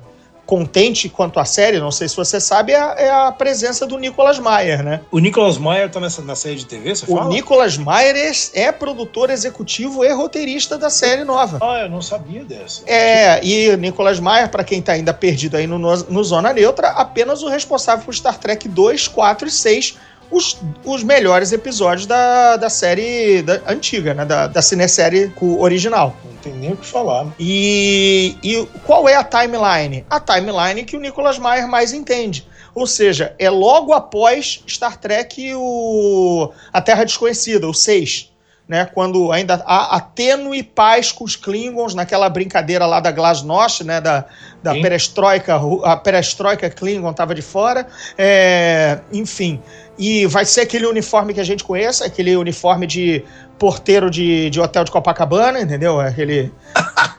contente 0.51 1.07
quanto 1.07 1.39
à 1.39 1.45
série, 1.45 1.79
não 1.79 1.91
sei 1.91 2.09
se 2.09 2.15
você 2.17 2.37
sabe, 2.37 2.73
é 2.73 2.77
a, 2.77 2.95
é 2.97 3.09
a 3.09 3.31
presença 3.31 3.87
do 3.87 3.97
Nicolas 3.97 4.37
Meyer, 4.37 4.83
né? 4.83 4.99
O 5.09 5.19
Nicholas 5.19 5.57
Meyer 5.57 5.89
tá 5.89 5.97
nessa, 5.97 6.21
na 6.21 6.35
série 6.35 6.55
de 6.55 6.65
TV, 6.65 6.93
você 6.93 7.05
O 7.09 7.15
fala? 7.15 7.29
Nicolas 7.29 7.77
Meyer 7.77 8.17
é, 8.17 8.31
é 8.63 8.71
produtor 8.73 9.29
executivo 9.29 10.03
e 10.03 10.11
roteirista 10.11 10.77
da 10.77 10.89
série 10.89 11.23
nova. 11.23 11.57
Ah, 11.61 11.83
eu 11.83 11.89
não 11.89 12.01
sabia 12.01 12.43
dessa. 12.43 12.83
É, 12.85 13.41
e 13.41 13.77
Nicolas 13.77 14.19
Meyer, 14.19 14.49
pra 14.49 14.65
quem 14.65 14.81
tá 14.81 14.91
ainda 14.91 15.13
perdido 15.13 15.55
aí 15.55 15.65
no, 15.65 15.79
no 15.79 16.23
Zona 16.23 16.51
Neutra, 16.51 16.89
apenas 16.89 17.41
o 17.43 17.47
responsável 17.47 18.03
por 18.03 18.13
Star 18.13 18.37
Trek 18.37 18.67
2, 18.67 19.07
4 19.07 19.47
e 19.47 19.51
6, 19.51 19.97
os, 20.31 20.57
os 20.85 21.03
melhores 21.03 21.51
episódios 21.51 22.05
da, 22.07 22.55
da 22.55 22.69
série 22.69 23.41
da- 23.41 23.61
antiga, 23.67 24.13
né? 24.13 24.25
Da, 24.25 24.47
da 24.47 24.61
cinesérie 24.61 25.31
original. 25.59 26.15
Não 26.23 26.33
tem 26.37 26.53
nem 26.53 26.71
o 26.71 26.77
que 26.77 26.85
falar. 26.87 27.27
E, 27.39 28.35
e 28.41 28.65
qual 28.85 29.07
é 29.09 29.15
a 29.15 29.23
timeline? 29.23 30.05
A 30.09 30.19
timeline 30.19 30.83
que 30.85 30.95
o 30.95 30.99
Nicolas 30.99 31.37
Meyer 31.37 31.67
mais 31.67 31.93
entende. 31.93 32.47
Ou 32.73 32.87
seja, 32.87 33.35
é 33.37 33.49
logo 33.49 33.91
após 33.91 34.63
Star 34.65 34.97
Trek 34.97 35.53
o, 35.55 36.49
A 36.71 36.81
Terra 36.81 37.03
Desconhecida, 37.03 37.67
o 37.67 37.73
6. 37.73 38.30
Né, 38.69 38.85
quando 38.85 39.33
ainda 39.33 39.61
há 39.65 39.97
a 39.97 39.99
tênue 39.99 40.63
paz 40.63 41.11
com 41.11 41.25
os 41.25 41.35
Klingons 41.35 41.93
naquela 41.93 42.29
brincadeira 42.29 42.85
lá 42.85 43.01
da 43.01 43.11
Glasnost, 43.11 43.83
né, 43.83 43.99
da, 43.99 44.23
da 44.63 44.73
Sim. 44.73 44.81
perestroika, 44.81 45.59
a 45.83 45.97
perestroika 45.97 46.69
Klingon 46.69 47.11
tava 47.11 47.35
de 47.35 47.41
fora, 47.41 47.85
é, 48.17 48.99
enfim. 49.11 49.61
E 49.99 50.25
vai 50.25 50.45
ser 50.45 50.61
aquele 50.61 50.85
uniforme 50.85 51.33
que 51.33 51.41
a 51.41 51.43
gente 51.43 51.65
conhece, 51.65 52.01
aquele 52.01 52.33
uniforme 52.37 52.87
de 52.87 53.25
porteiro 53.59 54.09
de, 54.09 54.49
de 54.49 54.61
hotel 54.61 54.85
de 54.85 54.91
Copacabana, 54.91 55.59
entendeu? 55.59 55.99
Aquele, 55.99 56.49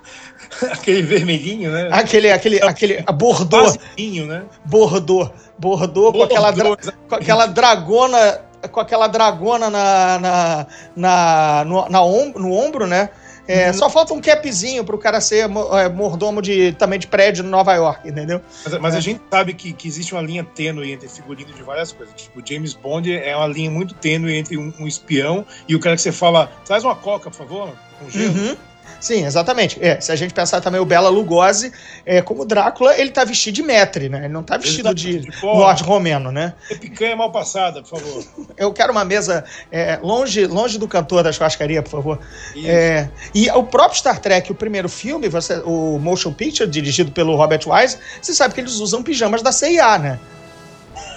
Aquele 0.70 1.02
vermelhinho, 1.02 1.70
né? 1.70 1.88
aquele, 1.92 2.30
aquele, 2.30 2.62
aquele 2.62 3.02
a 3.06 3.12
Bordeaux, 3.12 3.76
Quase 3.76 4.20
né? 4.26 4.42
Bordeaux, 4.64 5.30
Bordeaux 5.58 6.12
com 6.16 6.22
aquela, 6.22 6.50
dra- 6.50 6.76
com 7.08 7.14
aquela 7.14 7.46
dragona, 7.46 8.40
com 8.70 8.80
aquela 8.80 9.06
dragona 9.06 9.68
na, 9.70 10.18
na, 10.18 10.66
na, 10.96 11.64
no, 11.64 11.88
na 11.88 12.02
om- 12.02 12.32
no 12.36 12.52
ombro, 12.52 12.86
né? 12.86 13.10
É, 13.48 13.72
Só 13.72 13.90
falta 13.90 14.14
um 14.14 14.20
capzinho 14.20 14.84
pro 14.84 14.96
cara 14.96 15.20
ser 15.20 15.50
é, 15.72 15.88
mordomo 15.88 16.40
de, 16.40 16.72
também 16.74 16.96
de 16.96 17.08
prédio 17.08 17.44
em 17.44 17.48
Nova 17.48 17.74
York, 17.74 18.08
entendeu? 18.08 18.40
Mas, 18.64 18.78
mas 18.78 18.94
a 18.94 19.00
gente 19.00 19.20
sabe 19.28 19.52
que, 19.52 19.72
que 19.72 19.88
existe 19.88 20.14
uma 20.14 20.22
linha 20.22 20.44
tênue 20.44 20.92
entre 20.92 21.08
figurino 21.08 21.52
de 21.52 21.62
várias 21.62 21.90
coisas. 21.90 22.14
Tipo, 22.14 22.40
James 22.46 22.72
Bond 22.72 23.12
é 23.12 23.36
uma 23.36 23.48
linha 23.48 23.68
muito 23.70 23.94
tênue 23.94 24.32
entre 24.36 24.56
um, 24.56 24.72
um 24.78 24.86
espião 24.86 25.44
e 25.68 25.74
o 25.74 25.80
cara 25.80 25.96
que 25.96 26.02
você 26.02 26.12
fala, 26.12 26.52
traz 26.64 26.84
uma 26.84 26.94
coca, 26.94 27.30
por 27.30 27.36
favor, 27.36 27.72
com 27.98 28.08
gelo. 28.10 28.32
Uhum. 28.32 28.56
Sim, 29.00 29.24
exatamente. 29.26 29.78
É, 29.84 30.00
se 30.00 30.12
a 30.12 30.16
gente 30.16 30.32
pensar 30.32 30.60
também 30.60 30.80
o 30.80 30.84
Bela 30.84 31.08
Lugosi, 31.08 31.72
é, 32.06 32.22
como 32.22 32.44
Drácula, 32.44 32.96
ele 32.96 33.10
tá 33.10 33.24
vestido 33.24 33.54
de 33.54 33.62
metre, 33.62 34.08
né? 34.08 34.18
Ele 34.24 34.28
não 34.32 34.42
tá 34.42 34.56
vestido 34.56 34.94
de 34.94 35.20
De. 35.20 35.30
Lorde 35.42 35.82
Romeno, 35.82 36.30
né? 36.30 36.54
É 36.70 36.74
picanha 36.76 37.16
mal 37.16 37.32
passada, 37.32 37.82
por 37.82 37.98
favor. 38.00 38.24
Eu 38.56 38.72
quero 38.72 38.92
uma 38.92 39.04
mesa 39.04 39.44
é, 39.72 39.98
longe, 40.02 40.46
longe 40.46 40.78
do 40.78 40.86
cantor 40.86 41.22
da 41.24 41.32
churrascaria, 41.32 41.82
por 41.82 41.90
favor. 41.90 42.18
É, 42.64 43.08
e 43.34 43.50
o 43.50 43.64
próprio 43.64 43.98
Star 43.98 44.18
Trek, 44.20 44.52
o 44.52 44.54
primeiro 44.54 44.88
filme, 44.88 45.28
você- 45.28 45.60
o 45.64 45.98
Motion 45.98 46.32
Picture, 46.32 46.68
dirigido 46.68 47.10
pelo 47.10 47.34
Robert 47.34 47.60
Wise, 47.66 47.98
você 48.20 48.32
sabe 48.32 48.54
que 48.54 48.60
eles 48.60 48.74
usam 48.74 49.02
pijamas 49.02 49.42
da 49.42 49.50
CIA, 49.50 49.98
né? 49.98 50.20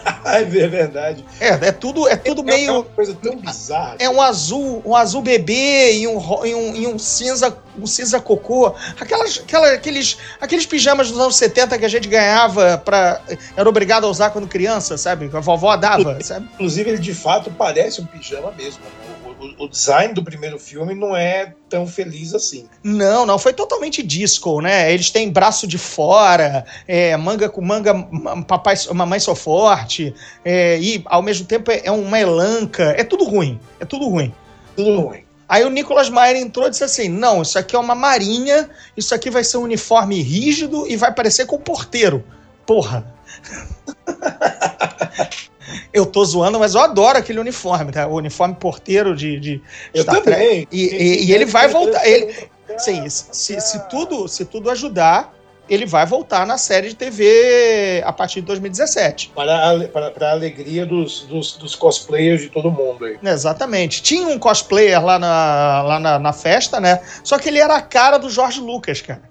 É 0.26 0.44
verdade. 0.44 1.24
É, 1.40 1.48
é 1.50 1.72
tudo, 1.72 2.08
é 2.08 2.16
tudo 2.16 2.42
É 2.42 2.46
meio. 2.46 2.74
uma 2.74 2.84
coisa 2.84 3.16
tão 3.22 3.38
bizarra. 3.38 3.96
É 4.00 4.10
um 4.10 4.22
azul, 4.22 4.82
um 4.86 4.96
azul 4.96 5.22
bebê 5.22 5.94
e 5.98 6.08
um, 6.08 6.46
e 6.46 6.56
um, 6.56 6.76
e 6.76 6.88
um 6.88 7.00
cinza, 7.00 7.56
um 7.78 7.86
cinza 7.88 8.20
cocô. 8.20 8.74
Aquelas, 9.00 9.40
aquela, 9.40 9.72
aqueles, 9.72 10.18
aqueles 10.42 10.66
pijamas 10.66 11.10
dos 11.12 11.20
anos 11.20 11.36
70 11.36 11.78
que 11.78 11.86
a 11.86 11.90
gente 11.90 12.08
ganhava 12.08 12.78
para 12.78 13.22
era 13.56 13.70
obrigado 13.70 14.06
a 14.06 14.10
usar 14.10 14.32
quando 14.32 14.48
criança, 14.48 14.98
sabe? 14.98 15.30
Que 15.30 15.38
a 15.38 15.40
vovó 15.40 15.76
dava, 15.76 16.18
sabe? 16.22 16.50
Inclusive, 16.56 16.90
ele 16.90 17.00
de 17.00 17.14
fato 17.14 17.52
parece 17.52 18.02
um 18.02 18.06
pijama 18.06 18.52
mesmo. 18.58 18.82
O, 19.05 19.05
o- 19.60 19.66
o 19.66 19.68
design 19.70 20.14
do 20.14 20.24
primeiro 20.24 20.58
filme 20.60 20.94
não 20.96 21.16
é 21.16 21.54
tão 21.70 21.86
feliz 21.88 22.34
assim. 22.34 22.68
Não, 22.84 23.26
não, 23.26 23.38
foi 23.38 23.54
totalmente 23.54 24.02
disco, 24.04 24.62
né? 24.62 24.92
Eles 24.94 25.10
têm 25.10 25.30
braço 25.32 25.68
de 25.68 25.78
fora, 25.78 26.66
é, 26.88 27.16
manga 27.18 27.50
com 27.50 27.62
manga, 27.62 27.94
ma- 27.94 28.44
papai, 28.44 28.76
mamãe 28.94 29.20
sou 29.20 29.36
forte, 29.36 30.14
é, 30.44 30.78
e 30.80 31.04
ao 31.06 31.22
mesmo 31.22 31.46
tempo 31.46 31.72
é 31.72 31.92
uma 31.92 32.20
elanca, 32.20 32.94
é 32.98 33.04
tudo 33.04 33.26
ruim, 33.26 33.60
é 33.80 33.86
tudo 33.86 34.08
ruim. 34.08 34.34
Tudo 34.76 35.00
ruim. 35.00 35.24
Aí 35.48 35.64
o 35.64 35.70
Nicolas 35.70 36.10
Meyer 36.10 36.38
entrou 36.38 36.66
e 36.68 36.72
disse 36.72 36.84
assim: 36.84 37.08
não, 37.08 37.42
isso 37.44 37.58
aqui 37.60 37.76
é 37.76 37.80
uma 37.80 37.94
marinha, 37.94 38.68
isso 38.98 39.14
aqui 39.14 39.30
vai 39.30 39.44
ser 39.44 39.58
um 39.58 39.62
uniforme 39.62 40.22
rígido 40.22 40.88
e 40.88 40.96
vai 40.96 41.14
parecer 41.14 41.46
com 41.46 41.56
o 41.56 41.60
porteiro. 41.60 42.24
Porra. 42.66 43.14
Eu 45.94 46.06
tô 46.06 46.24
zoando, 46.24 46.60
mas 46.60 46.76
eu 46.76 46.82
adoro 46.82 47.18
aquele 47.18 47.40
uniforme, 47.40 47.92
tá? 47.92 48.08
O 48.08 48.16
uniforme 48.16 48.56
porteiro 48.56 49.16
de. 49.16 49.40
de 49.40 49.62
Eu 49.94 50.04
Star 50.04 50.22
Trek. 50.22 50.42
também. 50.42 50.68
E, 50.72 50.84
e- 50.86 51.26
e 51.26 51.32
ele 51.34 51.46
vai 51.46 51.68
voltar. 51.68 52.06
Ele, 52.08 52.34
sim, 52.78 53.08
se, 53.10 53.60
se 53.60 53.80
tudo, 53.90 54.28
se 54.28 54.46
tudo 54.46 54.70
ajudar, 54.70 55.34
ele 55.68 55.86
vai 55.86 56.06
voltar 56.06 56.46
na 56.46 56.58
série 56.60 56.90
de 56.90 56.96
TV 56.96 58.04
a 58.06 58.14
partir 58.14 58.42
de 58.42 58.48
2017. 58.48 59.32
Para 59.36 59.72
a, 59.72 59.88
para, 59.88 60.12
para 60.12 60.28
a 60.30 60.32
alegria 60.34 60.86
dos, 60.86 61.22
dos, 61.24 61.54
dos 61.58 61.76
cosplayers 61.76 62.42
de 62.42 62.50
todo 62.50 62.70
mundo 62.72 63.06
aí. 63.06 63.18
Exatamente. 63.24 64.04
Tinha 64.04 64.28
um 64.28 64.38
cosplayer 64.38 65.04
lá 65.04 65.18
na, 65.18 65.82
lá 65.82 66.00
na, 66.00 66.20
na 66.20 66.34
festa, 66.34 66.80
né? 66.80 67.02
Só 67.24 67.40
que 67.40 67.50
ele 67.50 67.58
era 67.60 67.76
a 67.76 67.82
cara 67.82 68.18
do 68.20 68.30
George 68.30 68.60
Lucas, 68.62 69.02
cara. 69.02 69.24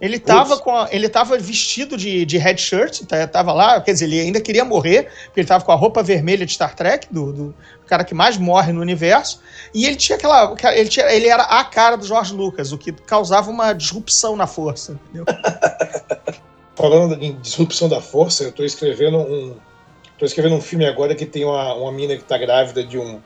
Ele 0.00 0.18
tava, 0.18 0.58
com 0.58 0.70
a- 0.70 0.88
ele 0.92 1.08
tava 1.08 1.36
vestido 1.38 1.96
de, 1.96 2.24
de 2.24 2.38
red 2.38 2.56
shirt, 2.56 3.02
tá- 3.02 3.26
tava 3.26 3.52
lá, 3.52 3.80
quer 3.80 3.92
dizer, 3.92 4.04
ele 4.04 4.20
ainda 4.20 4.40
queria 4.40 4.64
morrer, 4.64 5.10
porque 5.24 5.40
ele 5.40 5.48
tava 5.48 5.64
com 5.64 5.72
a 5.72 5.74
roupa 5.74 6.02
vermelha 6.02 6.46
de 6.46 6.52
Star 6.52 6.74
Trek, 6.74 7.08
do, 7.10 7.32
do 7.32 7.54
cara 7.86 8.04
que 8.04 8.14
mais 8.14 8.36
morre 8.36 8.72
no 8.72 8.80
universo, 8.80 9.40
e 9.74 9.86
ele 9.86 9.96
tinha 9.96 10.16
aquela. 10.16 10.54
Ele, 10.72 10.88
tinha, 10.88 11.06
ele 11.06 11.26
era 11.26 11.42
a 11.42 11.64
cara 11.64 11.96
do 11.96 12.06
George 12.06 12.32
Lucas, 12.32 12.70
o 12.72 12.78
que 12.78 12.92
causava 12.92 13.50
uma 13.50 13.72
disrupção 13.72 14.36
na 14.36 14.46
força, 14.46 14.92
entendeu? 14.92 15.24
falando 16.78 17.20
em 17.20 17.34
disrupção 17.40 17.88
da 17.88 18.00
força, 18.00 18.44
eu 18.44 18.52
tô 18.52 18.62
escrevendo 18.62 19.18
um. 19.18 19.56
tô 20.16 20.24
escrevendo 20.24 20.54
um 20.54 20.60
filme 20.60 20.86
agora 20.86 21.12
que 21.12 21.26
tem 21.26 21.44
uma, 21.44 21.74
uma 21.74 21.90
mina 21.90 22.16
que 22.16 22.22
tá 22.22 22.38
grávida 22.38 22.84
de 22.84 22.96
um. 22.96 23.20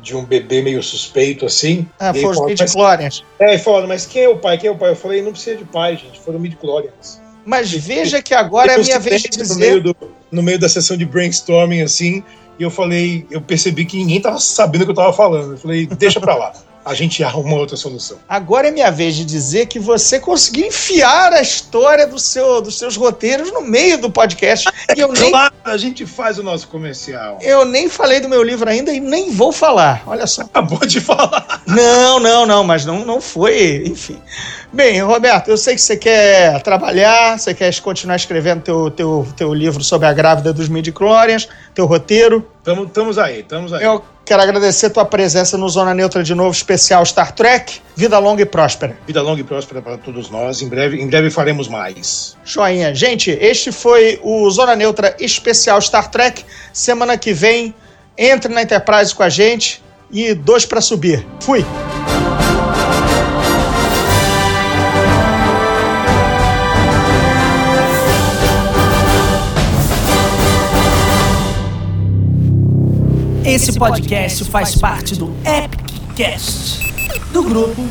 De 0.00 0.16
um 0.16 0.24
bebê 0.24 0.62
meio 0.62 0.82
suspeito, 0.82 1.46
assim. 1.46 1.86
Ah, 1.98 2.12
E 2.14 2.20
foi 2.20 2.30
os 2.30 2.44
midi-chlorians. 2.44 3.24
É, 3.38 3.54
e 3.54 3.58
fala, 3.58 3.86
mas 3.86 4.06
quem 4.06 4.22
é 4.24 4.28
o 4.28 4.36
pai? 4.36 4.58
Quem 4.58 4.68
é 4.68 4.72
o 4.72 4.76
pai? 4.76 4.90
Eu 4.90 4.96
falei, 4.96 5.22
não 5.22 5.32
precisa 5.32 5.56
de 5.56 5.64
pai, 5.64 5.96
gente. 5.96 6.18
Foram 6.20 6.38
midi-chlorians. 6.38 7.20
Mas 7.44 7.70
veja 7.72 8.22
que 8.22 8.34
agora 8.34 8.72
é 8.72 8.74
a 8.76 8.78
minha 8.78 8.98
vez 8.98 9.22
de 9.22 9.32
silêncio 9.32 9.54
no 9.54 9.60
meio, 9.60 9.80
dizer. 9.82 9.94
do, 9.94 10.08
no 10.30 10.42
meio 10.42 10.58
da 10.58 10.68
sessão 10.68 10.96
de 10.96 11.04
brainstorming, 11.04 11.82
assim, 11.82 12.22
e 12.58 12.62
eu 12.62 12.70
falei, 12.70 13.26
eu 13.30 13.40
percebi 13.40 13.84
que 13.84 13.96
ninguém 13.96 14.20
tava 14.20 14.38
sabendo 14.38 14.82
o 14.82 14.84
que 14.84 14.90
eu 14.92 14.96
tava 14.96 15.12
falando. 15.12 15.52
Eu 15.52 15.58
falei, 15.58 15.86
deixa 15.86 16.20
pra 16.20 16.34
lá. 16.34 16.52
A 16.84 16.94
gente 16.94 17.22
arruma 17.24 17.56
outra 17.56 17.76
solução. 17.76 18.18
Agora 18.28 18.68
é 18.68 18.70
minha 18.70 18.90
vez 18.90 19.14
de 19.16 19.24
dizer 19.24 19.66
que 19.66 19.78
você 19.78 20.18
conseguiu 20.18 20.66
enfiar 20.66 21.32
a 21.32 21.40
história 21.40 22.06
do 22.06 22.18
seu, 22.18 22.60
dos 22.60 22.78
seus 22.78 22.96
roteiros 22.96 23.52
no 23.52 23.60
meio 23.62 23.98
do 23.98 24.10
podcast. 24.10 24.68
E 24.96 25.00
eu 25.00 25.10
nem, 25.12 25.30
Claro, 25.30 25.54
a 25.64 25.76
gente 25.76 26.04
faz 26.06 26.38
o 26.38 26.42
nosso 26.42 26.68
comercial. 26.68 27.38
eu 27.40 27.64
nem 27.64 27.88
falei 27.88 28.20
do 28.20 28.28
meu 28.28 28.42
livro 28.42 28.68
ainda 28.68 28.92
e 28.92 29.00
nem 29.00 29.30
vou 29.30 29.52
falar. 29.52 30.02
Olha 30.06 30.26
só. 30.26 30.42
Acabou 30.42 30.80
de 30.86 31.00
falar. 31.00 31.62
Não, 31.66 32.18
não, 32.20 32.44
não, 32.44 32.64
mas 32.64 32.84
não, 32.84 33.04
não 33.04 33.20
foi, 33.20 33.84
enfim. 33.86 34.20
Bem, 34.72 35.00
Roberto, 35.00 35.48
eu 35.48 35.56
sei 35.56 35.74
que 35.74 35.80
você 35.80 35.96
quer 35.96 36.60
trabalhar, 36.62 37.38
você 37.38 37.54
quer 37.54 37.74
continuar 37.80 38.16
escrevendo 38.16 38.62
teu, 38.62 38.90
teu, 38.90 39.26
teu 39.36 39.54
livro 39.54 39.82
sobre 39.82 40.06
a 40.06 40.12
grávida 40.12 40.52
dos 40.52 40.68
midi-chlorians, 40.68 41.48
teu 41.74 41.86
roteiro. 41.86 42.46
Tamo, 42.64 42.84
estamos 42.84 43.16
aí, 43.18 43.40
estamos 43.40 43.72
aí. 43.72 43.84
Eu 43.84 44.02
quero 44.24 44.42
agradecer 44.42 44.90
tua 44.90 45.04
presença 45.04 45.58
no 45.58 45.68
Zona 45.68 45.94
Neutra 45.94 46.22
de 46.22 46.34
novo, 46.34 46.50
especial 46.50 47.04
Star 47.04 47.32
Trek. 47.32 47.80
Vida 47.96 48.18
longa 48.18 48.42
e 48.42 48.46
próspera. 48.46 48.96
Vida 49.06 49.22
longa 49.22 49.40
e 49.40 49.44
próspera 49.44 49.82
para 49.82 49.98
todos 49.98 50.30
nós. 50.30 50.62
Em 50.62 50.68
breve, 50.68 51.00
em 51.00 51.06
breve 51.06 51.30
faremos 51.30 51.68
mais. 51.68 52.36
Joinha. 52.44 52.94
Gente, 52.94 53.30
este 53.30 53.72
foi 53.72 54.20
o 54.22 54.48
Zona 54.50 54.74
Neutra 54.76 55.16
especial 55.20 55.80
Star 55.80 56.10
Trek. 56.10 56.44
Semana 56.72 57.16
que 57.16 57.32
vem, 57.32 57.74
entre 58.16 58.52
na 58.52 58.62
Enterprise 58.62 59.14
com 59.14 59.22
a 59.22 59.28
gente 59.28 59.82
e 60.10 60.34
dois 60.34 60.66
pra 60.66 60.80
subir. 60.80 61.26
Fui! 61.40 61.64
Esse 73.44 73.72
podcast 73.72 74.44
faz 74.44 74.76
parte 74.76 75.16
do 75.16 75.34
Epic 75.44 76.14
Cast 76.14 76.80
do 77.32 77.42
grupo. 77.42 77.82